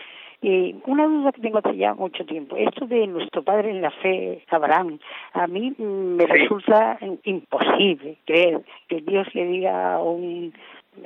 Eh, 0.43 0.75
una 0.87 1.07
duda 1.07 1.33
que 1.33 1.43
tengo 1.43 1.59
hace 1.59 1.77
ya 1.77 1.93
mucho 1.93 2.25
tiempo, 2.25 2.57
esto 2.57 2.87
de 2.87 3.07
nuestro 3.07 3.43
padre 3.43 3.71
en 3.71 3.83
la 3.83 3.91
fe, 3.91 4.43
Abraham, 4.49 4.99
a 5.35 5.47
mí 5.47 5.75
me 5.79 6.25
sí. 6.25 6.33
resulta 6.33 6.99
imposible 7.25 8.17
creer 8.25 8.63
que 8.89 9.03
Dios 9.03 9.27
le 9.35 9.45
diga 9.45 9.95
a 9.95 10.03
un, 10.03 10.55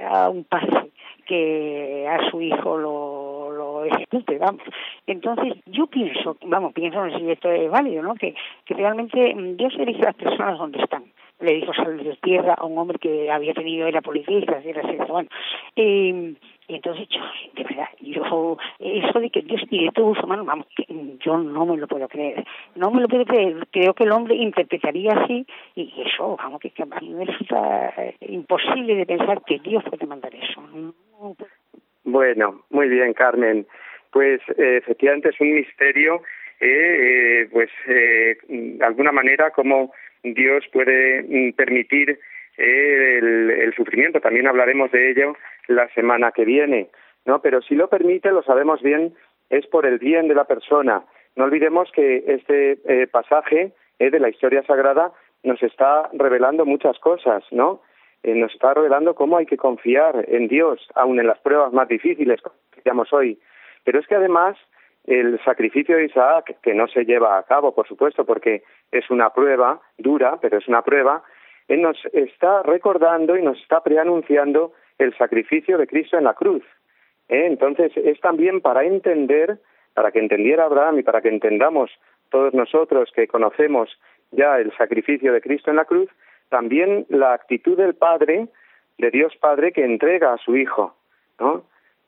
a 0.09 0.28
un 0.28 0.45
padre 0.45 0.91
que 1.26 2.07
a 2.09 2.30
su 2.30 2.41
hijo 2.41 2.78
lo, 2.78 3.51
lo 3.51 3.85
ejecute, 3.87 4.39
vamos. 4.39 4.62
Entonces, 5.07 5.55
yo 5.66 5.87
pienso, 5.87 6.37
vamos, 6.47 6.72
pienso, 6.72 7.05
no 7.05 7.11
sé 7.11 7.18
si 7.18 7.30
esto 7.30 7.51
es 7.51 7.70
válido, 7.70 8.03
¿no? 8.03 8.14
Que, 8.14 8.35
que 8.64 8.74
realmente 8.74 9.35
Dios 9.57 9.74
elige 9.78 10.03
a 10.03 10.07
las 10.07 10.16
personas 10.16 10.59
donde 10.59 10.82
están. 10.82 11.05
Le 11.41 11.55
dijo 11.55 11.74
salir 11.74 12.05
de 12.05 12.16
tierra 12.16 12.55
a 12.55 12.64
un 12.64 12.78
hombre 12.78 12.99
que 12.99 13.30
había 13.30 13.53
tenido, 13.53 13.87
era 13.89 14.01
policía, 14.01 14.39
era 14.64 14.82
así, 14.82 14.97
bueno. 15.09 15.28
Eh, 15.74 16.35
y 16.54 16.54
entonces 16.69 17.07
yo, 17.09 17.21
de 17.55 17.65
verdad, 17.65 17.89
yo, 18.01 18.57
eso 18.79 19.21
de 19.21 19.31
que 19.31 19.43
Dios 19.43 19.62
todo 19.95 20.15
su 20.15 20.27
mano, 20.27 20.45
vamos, 20.45 20.67
yo 21.21 21.39
no 21.39 21.67
me 21.67 21.77
lo 21.77 21.87
puedo 21.87 22.09
creer. 22.09 22.45
No 22.75 22.91
me 22.91 23.03
lo 23.03 23.09
puedo 23.09 23.25
creer. 23.25 23.67
Creo 23.71 23.95
que 23.95 24.05
el 24.05 24.12
hombre 24.12 24.35
interpretaría 24.35 25.12
así 25.12 25.47
y 25.75 25.93
eso, 26.07 26.37
vamos, 26.37 26.61
que, 26.61 26.71
que 26.71 26.83
a 26.83 26.87
resulta 27.25 27.93
imposible 28.21 28.95
de 28.95 29.07
pensar 29.07 29.43
que 29.45 29.59
Dios 29.59 29.85
puede 29.85 30.07
mandar 30.07 30.35
eso. 30.35 30.62
Bueno, 32.05 32.62
muy 32.71 32.89
bien, 32.89 33.12
Carmen. 33.12 33.67
Pues 34.11 34.41
eh, 34.57 34.79
efectivamente 34.79 35.31
es 35.31 35.41
un 35.41 35.55
misterio, 35.55 36.23
eh, 36.61 37.43
eh, 37.43 37.49
pues 37.51 37.71
eh, 37.89 38.37
de 38.49 38.85
alguna 38.85 39.12
manera 39.12 39.51
como 39.51 39.93
Dios 40.23 40.65
puede 40.73 41.53
permitir 41.53 42.19
eh, 42.57 43.19
el, 43.19 43.51
el 43.51 43.75
sufrimiento. 43.75 44.21
También 44.21 44.47
hablaremos 44.47 44.91
de 44.93 45.11
ello 45.11 45.37
la 45.69 45.89
semana 45.91 46.33
que 46.33 46.45
viene, 46.45 46.91
¿no? 47.25 47.41
Pero 47.41 47.62
si 47.62 47.75
lo 47.75 47.89
permite, 47.89 48.31
lo 48.31 48.43
sabemos 48.43 48.83
bien, 48.83 49.15
es 49.51 49.67
por 49.67 49.87
el 49.87 49.99
bien 49.99 50.29
de 50.29 50.35
la 50.35 50.45
persona. 50.45 51.05
No 51.37 51.45
olvidemos 51.45 51.91
que 51.93 52.25
este 52.27 52.79
eh, 52.87 53.07
pasaje 53.07 53.73
eh, 53.99 54.11
de 54.11 54.21
la 54.21 54.29
historia 54.29 54.62
sagrada 54.62 55.12
nos 55.43 55.62
está 55.62 56.09
revelando 56.12 56.65
muchas 56.65 56.99
cosas, 56.99 57.45
¿no? 57.51 57.83
Eh, 58.23 58.35
nos 58.35 58.53
está 58.53 58.73
revelando 58.75 59.15
cómo 59.15 59.37
hay 59.37 59.47
que 59.47 59.57
confiar 59.57 60.25
en 60.29 60.49
Dios, 60.49 60.89
aun 60.95 61.21
en 61.21 61.27
las 61.27 61.39
pruebas 61.39 61.73
más 61.73 61.89
difíciles, 61.89 62.41
como 62.41 62.57
decíamos 62.75 63.12
hoy. 63.12 63.39
Pero 63.85 64.01
es 64.01 64.07
que 64.07 64.15
además 64.15 64.57
el 65.07 65.39
sacrificio 65.45 65.97
de 65.97 66.07
Isaac, 66.07 66.57
que 66.62 66.75
no 66.75 66.89
se 66.89 67.05
lleva 67.05 67.37
a 67.37 67.43
cabo, 67.43 67.75
por 67.75 67.87
supuesto, 67.87 68.25
porque 68.25 68.62
es 68.91 69.11
una 69.11 69.31
prueba 69.31 69.81
dura, 69.99 70.39
pero 70.41 70.57
es 70.57 70.67
una 70.67 70.83
prueba, 70.83 71.23
él 71.69 71.83
nos 71.83 71.99
está 72.12 72.62
recordando 72.62 73.37
y 73.37 73.43
nos 73.43 73.61
está 73.61 73.83
preanunciando 73.83 74.73
el 74.99 75.16
sacrificio 75.16 75.78
de 75.78 75.86
Cristo 75.86 76.18
en 76.18 76.24
la 76.24 76.34
cruz. 76.34 76.62
¿eh? 77.28 77.47
Entonces 77.47 77.92
es 77.97 78.20
también 78.20 78.61
para 78.61 78.84
entender, 78.84 79.59
para 79.95 80.11
que 80.11 80.18
entendiera 80.18 80.64
Abraham 80.64 80.99
y 80.99 81.03
para 81.03 81.20
que 81.20 81.28
entendamos 81.28 81.90
todos 82.30 82.55
nosotros 82.55 83.11
que 83.14 83.28
conocemos 83.28 83.90
ya 84.30 84.59
el 84.59 84.72
sacrificio 84.76 85.32
de 85.32 85.40
Cristo 85.40 85.70
en 85.70 85.76
la 85.76 85.84
cruz, 85.84 86.09
también 86.49 87.07
la 87.09 87.32
actitud 87.32 87.76
del 87.76 87.95
Padre, 87.95 88.49
de 88.99 89.11
Dios 89.11 89.34
Padre, 89.40 89.72
que 89.72 89.84
entrega 89.84 90.32
a 90.32 90.38
su 90.38 90.57
Hijo, 90.57 90.97
¿no? 91.38 91.64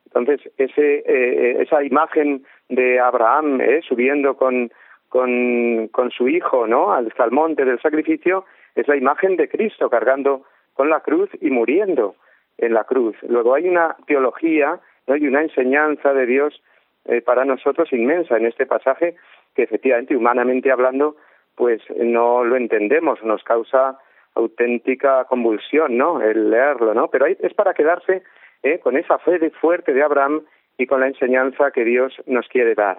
Entonces, 0.07 0.51
ese, 0.57 1.03
eh, 1.07 1.63
esa 1.63 1.83
imagen 1.83 2.47
de 2.69 2.99
Abraham 2.99 3.61
eh, 3.61 3.83
subiendo 3.87 4.37
con, 4.37 4.73
con, 5.09 6.11
su 6.11 6.29
hijo 6.29 6.67
¿no? 6.67 6.93
al, 6.93 7.13
al 7.19 7.31
monte 7.31 7.65
del 7.65 7.81
sacrificio 7.81 8.45
es 8.75 8.87
la 8.89 8.97
imagen 8.97 9.37
de 9.37 9.49
Cristo 9.49 9.91
cargando 9.91 10.45
con 10.75 10.91
la 10.91 11.01
cruz 11.01 11.31
y 11.41 11.51
muriendo 11.51 12.15
en 12.59 12.75
la 12.75 12.85
cruz. 12.85 13.17
Luego 13.23 13.55
hay 13.55 13.69
una 13.69 13.97
teología 14.07 14.81
¿no? 15.07 15.17
y 15.17 15.27
una 15.27 15.43
enseñanza 15.43 16.13
de 16.13 16.27
Dios 16.27 16.63
eh, 17.07 17.21
para 17.21 17.45
nosotros 17.45 17.93
inmensa 17.93 18.37
en 18.37 18.47
este 18.47 18.67
pasaje 18.67 19.17
que 19.55 19.63
efectivamente, 19.63 20.17
humanamente 20.17 20.71
hablando, 20.71 21.17
pues 21.55 21.81
no 21.97 22.45
lo 22.45 22.57
entendemos, 22.57 23.23
nos 23.25 23.43
causa 23.43 23.99
auténtica 24.35 25.25
convulsión, 25.25 25.97
¿no? 25.97 26.21
El 26.21 26.51
leerlo, 26.51 26.93
¿no? 26.93 27.09
Pero 27.09 27.27
es 27.27 27.55
para 27.55 27.73
quedarse 27.73 28.23
¿eh? 28.63 28.79
con 28.81 28.97
esa 28.97 29.19
fe 29.19 29.39
de 29.39 29.51
fuerte 29.51 29.95
de 29.95 30.03
Abraham 30.03 30.43
y 30.77 30.87
con 30.87 31.01
la 31.01 31.09
enseñanza 31.09 31.71
que 31.71 31.85
Dios 31.85 32.13
nos 32.27 32.47
quiere 32.49 32.75
dar. 32.75 32.99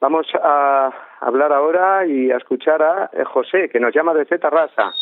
Vamos 0.00 0.26
a 0.42 0.90
hablar 1.20 1.52
ahora 1.52 2.06
y 2.06 2.30
a 2.30 2.38
escuchar 2.38 2.82
a 2.82 3.10
eh, 3.12 3.24
José, 3.24 3.68
que 3.68 3.80
nos 3.80 3.94
llama 3.94 4.14
desde 4.14 4.38
Tarrasa. 4.38 4.92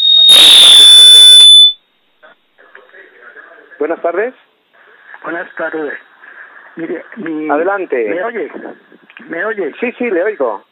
Buenas 3.82 4.00
tardes. 4.00 4.32
Buenas 5.24 5.52
tardes. 5.56 5.94
Mire, 6.76 7.04
Adelante. 7.50 8.08
¿Me 8.10 8.22
oye? 8.22 8.52
¿Me 9.26 9.44
oye? 9.44 9.74
Sí, 9.80 9.90
sí, 9.98 10.08
le 10.08 10.22
oigo. 10.22 10.64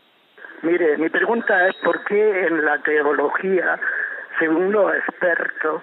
Mire, 0.62 0.96
mi 0.96 1.08
pregunta 1.08 1.66
es 1.66 1.74
por 1.82 2.04
qué 2.04 2.46
en 2.46 2.64
la 2.64 2.78
teología, 2.82 3.80
según 4.38 4.70
los 4.70 4.94
expertos, 4.94 5.82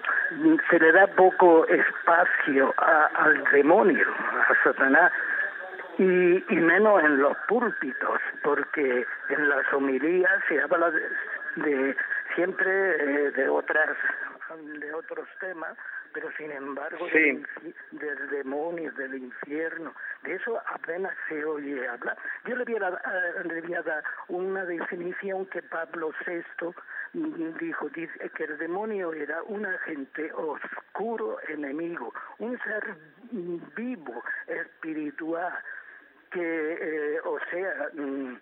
se 0.70 0.78
le 0.78 0.90
da 0.90 1.06
poco 1.08 1.66
espacio 1.66 2.74
al 2.78 3.44
demonio, 3.52 4.06
a 4.48 4.64
Satanás, 4.64 5.12
y, 5.98 6.02
y 6.48 6.56
menos 6.56 7.04
en 7.04 7.18
los 7.20 7.36
púlpitos, 7.46 8.20
porque 8.42 9.04
en 9.28 9.48
las 9.50 9.70
homilías 9.74 10.32
se 10.48 10.62
habla 10.62 10.90
de, 11.56 11.94
siempre 12.34 12.70
eh, 12.70 13.30
de 13.32 13.48
otras 13.50 13.98
de 14.80 14.94
otros 14.94 15.28
temas 15.40 15.76
pero 16.12 16.30
sin 16.36 16.50
embargo 16.50 17.06
del, 17.06 18.30
demonio, 18.30 18.92
del 18.92 19.14
infierno, 19.16 19.94
de 20.22 20.34
eso 20.34 20.60
apenas 20.66 21.14
se 21.28 21.44
oye 21.44 21.86
hablar. 21.88 22.16
Yo 22.46 22.56
le 22.56 22.64
voy 22.64 22.76
a, 22.76 22.90
le 22.90 23.82
dar 23.82 24.04
una 24.28 24.64
definición 24.64 25.46
que 25.46 25.62
Pablo 25.62 26.12
VI 26.26 26.74
dijo, 27.60 27.88
dice 27.90 28.30
que 28.36 28.44
el 28.44 28.58
demonio 28.58 29.12
era 29.12 29.42
un 29.44 29.64
agente 29.64 30.30
oscuro 30.32 31.38
enemigo, 31.48 32.12
un 32.38 32.58
ser 32.60 32.96
vivo, 33.76 34.22
espiritual, 34.46 35.52
que, 36.30 36.78
eh, 36.80 37.20
o 37.24 37.38
sea, 37.50 37.88
mm, 37.94 38.34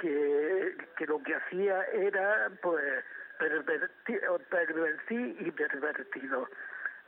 que, 0.00 0.76
que 0.96 1.06
lo 1.06 1.22
que 1.22 1.34
hacía 1.34 1.82
era, 1.92 2.50
pues, 2.62 3.04
pervertir, 3.38 4.20
pervertir 4.50 5.36
y 5.40 5.50
pervertido. 5.50 6.48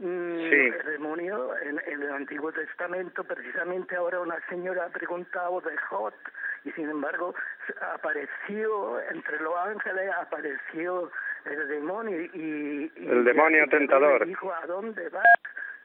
Mm, 0.03 0.35
el 0.37 0.83
demonio 0.85 1.57
en, 1.59 1.81
el 1.87 2.11
Antiguo 2.11 2.51
Testamento, 2.51 3.23
precisamente 3.23 3.95
ahora 3.95 4.19
una 4.19 4.37
señora 4.49 4.87
ha 4.87 4.89
preguntado 4.89 5.61
de 5.61 5.77
Jot 5.77 6.15
y 6.65 6.73
sin 6.73 6.91
embargo 6.91 7.33
apareció 7.95 9.01
entre 9.13 9.39
los 9.41 9.55
ángeles, 9.65 10.11
apareció 10.21 11.09
el 11.45 11.69
demonio 11.69 12.21
y... 12.21 12.93
el 12.97 13.25
demonio 13.25 13.65
tentador. 13.69 14.27
Dijo, 14.27 14.53
¿a 14.53 14.67
dónde 14.67 15.09
vas? 15.11 15.23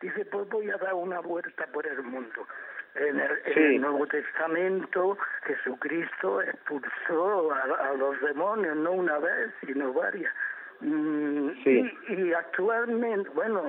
Dice, 0.02 0.26
pues 0.26 0.50
voy 0.50 0.72
a 0.72 0.78
dar 0.78 0.96
una 0.96 1.20
vuelta 1.20 1.68
por 1.68 1.86
el 1.86 2.02
mundo. 2.02 2.48
En 2.96 3.20
el, 3.20 3.82
Nuevo 3.82 4.08
Testamento 4.08 5.16
Jesucristo 5.44 6.42
expulsó 6.42 7.52
a, 7.54 7.94
los 7.94 8.20
demonios, 8.22 8.76
no 8.78 8.94
una 8.94 9.20
vez, 9.20 9.54
sino 9.64 9.94
varias. 9.94 10.34
Mm, 10.80 11.50
y, 11.66 12.34
actualmente, 12.34 13.30
bueno, 13.30 13.64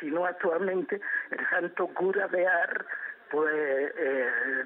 si 0.00 0.10
no 0.10 0.24
actualmente, 0.24 1.00
el 1.30 1.48
santo 1.50 1.86
cura 1.88 2.26
de 2.28 2.46
Ar, 2.46 2.86
pues 3.30 3.54
eh, 3.54 4.64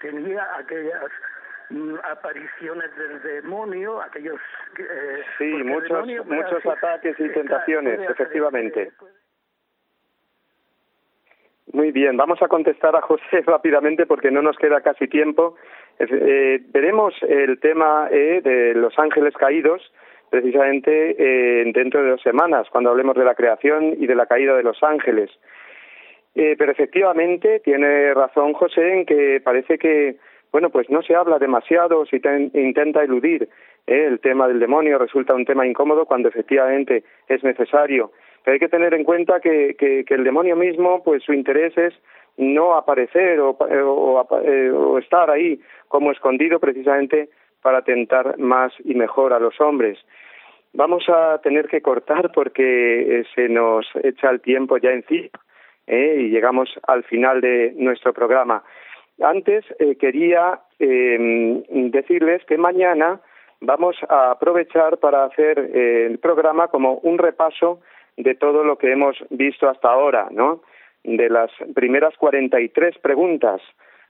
tenía 0.00 0.46
aquellas 0.56 1.10
mm, 1.70 1.94
apariciones 2.02 2.96
del 2.96 3.22
demonio, 3.22 4.00
aquellos... 4.00 4.40
Eh, 4.78 5.22
sí, 5.38 5.52
muchos, 5.62 6.06
muchos 6.26 6.66
ataques 6.66 7.18
y 7.18 7.28
tentaciones, 7.30 8.00
efectivamente. 8.08 8.92
Muy 11.74 11.90
bien, 11.90 12.16
vamos 12.16 12.40
a 12.40 12.46
contestar 12.46 12.94
a 12.94 13.00
José 13.00 13.40
rápidamente 13.46 14.06
porque 14.06 14.30
no 14.30 14.42
nos 14.42 14.56
queda 14.58 14.80
casi 14.80 15.08
tiempo. 15.08 15.56
Eh, 15.98 16.60
veremos 16.68 17.14
el 17.22 17.58
tema 17.58 18.08
eh, 18.12 18.40
de 18.42 18.74
los 18.74 18.96
ángeles 18.98 19.34
caídos 19.34 19.82
precisamente 20.30 21.16
eh, 21.18 21.64
dentro 21.72 22.02
de 22.02 22.10
dos 22.10 22.22
semanas, 22.22 22.68
cuando 22.70 22.90
hablemos 22.90 23.16
de 23.16 23.24
la 23.24 23.34
creación 23.34 23.94
y 23.98 24.06
de 24.06 24.14
la 24.14 24.26
caída 24.26 24.56
de 24.56 24.62
los 24.62 24.82
ángeles. 24.82 25.30
Eh, 26.34 26.56
pero 26.58 26.72
efectivamente 26.72 27.60
tiene 27.60 28.12
razón 28.12 28.54
José 28.54 28.92
en 28.92 29.06
que 29.06 29.40
parece 29.44 29.78
que 29.78 30.16
bueno 30.50 30.70
pues 30.70 30.90
no 30.90 31.00
se 31.02 31.14
habla 31.14 31.38
demasiado, 31.38 32.04
se 32.06 32.16
intenta 32.16 33.04
eludir 33.04 33.48
eh, 33.86 34.06
el 34.08 34.18
tema 34.18 34.48
del 34.48 34.58
demonio, 34.58 34.98
resulta 34.98 35.34
un 35.34 35.44
tema 35.44 35.66
incómodo 35.66 36.06
cuando 36.06 36.28
efectivamente 36.28 37.04
es 37.28 37.44
necesario. 37.44 38.10
Pero 38.42 38.54
hay 38.54 38.58
que 38.58 38.68
tener 38.68 38.92
en 38.94 39.04
cuenta 39.04 39.40
que, 39.40 39.74
que, 39.78 40.04
el 40.06 40.24
demonio 40.24 40.54
mismo, 40.56 41.02
pues 41.02 41.22
su 41.22 41.32
interés 41.32 41.76
es 41.78 41.94
no 42.36 42.74
aparecer 42.74 43.40
o, 43.40 43.50
o 43.50 44.98
estar 44.98 45.30
ahí 45.30 45.60
como 45.88 46.10
escondido 46.10 46.58
precisamente 46.58 47.30
para 47.64 47.80
tentar 47.80 48.38
más 48.38 48.74
y 48.84 48.94
mejor 48.94 49.32
a 49.32 49.38
los 49.38 49.58
hombres. 49.58 49.98
Vamos 50.74 51.08
a 51.08 51.38
tener 51.38 51.66
que 51.66 51.80
cortar 51.80 52.30
porque 52.30 53.20
eh, 53.20 53.24
se 53.34 53.48
nos 53.48 53.86
echa 54.02 54.28
el 54.28 54.42
tiempo 54.42 54.76
ya 54.76 54.90
encima 54.90 55.30
¿eh? 55.86 56.16
y 56.18 56.28
llegamos 56.28 56.68
al 56.86 57.04
final 57.04 57.40
de 57.40 57.72
nuestro 57.76 58.12
programa. 58.12 58.62
Antes 59.18 59.64
eh, 59.78 59.96
quería 59.96 60.60
em, 60.78 61.62
decirles 61.90 62.44
que 62.44 62.58
mañana 62.58 63.20
vamos 63.62 63.96
a 64.10 64.32
aprovechar 64.32 64.98
para 64.98 65.24
hacer 65.24 65.58
el 65.58 66.18
programa 66.18 66.68
como 66.68 66.98
un 66.98 67.16
repaso 67.16 67.80
de 68.18 68.34
todo 68.34 68.62
lo 68.62 68.76
que 68.76 68.92
hemos 68.92 69.16
visto 69.30 69.70
hasta 69.70 69.88
ahora, 69.88 70.28
¿no? 70.30 70.60
De 71.02 71.30
las 71.30 71.50
primeras 71.74 72.14
43 72.18 72.98
preguntas. 72.98 73.62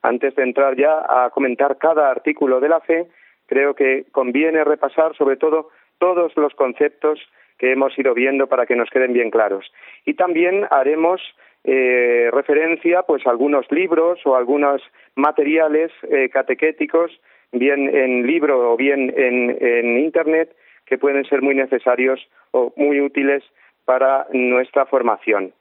Antes 0.03 0.35
de 0.35 0.43
entrar 0.43 0.75
ya 0.77 1.07
a 1.09 1.31
comentar 1.31 1.79
cada 1.79 2.11
artículo 2.11 2.59
de 2.59 2.69
la 2.69 2.81
fe, 2.81 3.07
creo 3.47 3.75
que 3.75 4.05
conviene 4.13 4.65
repasar 4.65 5.17
sobre 5.17 5.37
todo 5.37 5.71
todos 5.99 6.37
los 6.37 6.55
conceptos 6.55 7.21
que 7.59 7.73
hemos 7.73 7.97
ido 7.99 8.15
viendo 8.15 8.47
para 8.47 8.67
que 8.67 8.77
nos 8.77 8.91
queden 8.91 9.13
bien 9.13 9.31
claros. 9.31 9.73
Y 10.05 10.15
también 10.15 10.67
haremos 10.71 11.21
eh, 11.63 12.29
referencia 12.33 13.03
pues 13.03 13.27
a 13.27 13.31
algunos 13.31 13.71
libros 13.71 14.21
o 14.25 14.37
algunos 14.37 14.83
materiales 15.15 15.93
eh, 16.11 16.29
catequéticos, 16.29 17.11
bien 17.53 17.95
en 17.95 18.27
libro 18.27 18.73
o 18.73 18.77
bien 18.77 19.13
en, 19.17 19.57
en 19.61 19.99
Internet, 19.99 20.55
que 20.85 20.99
pueden 20.99 21.25
ser 21.25 21.41
muy 21.43 21.55
necesarios 21.55 22.21
o 22.51 22.73
muy 22.77 23.01
útiles 23.01 23.43
para 23.85 24.27
nuestra 24.33 24.87
formación. 24.87 25.53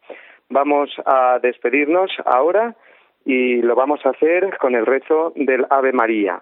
Vamos 0.49 0.89
a 1.05 1.39
despedirnos 1.41 2.11
ahora 2.25 2.75
y 3.25 3.61
lo 3.61 3.75
vamos 3.75 4.05
a 4.05 4.09
hacer 4.09 4.57
con 4.57 4.75
el 4.75 4.86
rezo 4.86 5.34
del 5.36 5.65
Ave 5.69 5.93
María. 5.93 6.41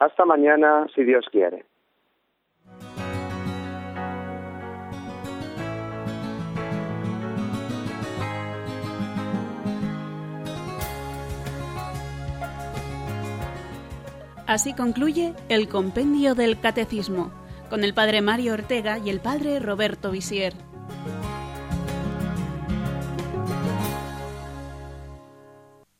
Hasta 0.00 0.24
mañana, 0.24 0.86
si 0.94 1.04
Dios 1.04 1.26
quiere. 1.30 1.66
Así 14.46 14.74
concluye 14.74 15.34
el 15.48 15.68
Compendio 15.68 16.34
del 16.34 16.58
Catecismo, 16.58 17.30
con 17.68 17.84
el 17.84 17.92
Padre 17.92 18.22
Mario 18.22 18.54
Ortega 18.54 18.98
y 18.98 19.10
el 19.10 19.20
Padre 19.20 19.60
Roberto 19.60 20.10
Visier. 20.10 20.54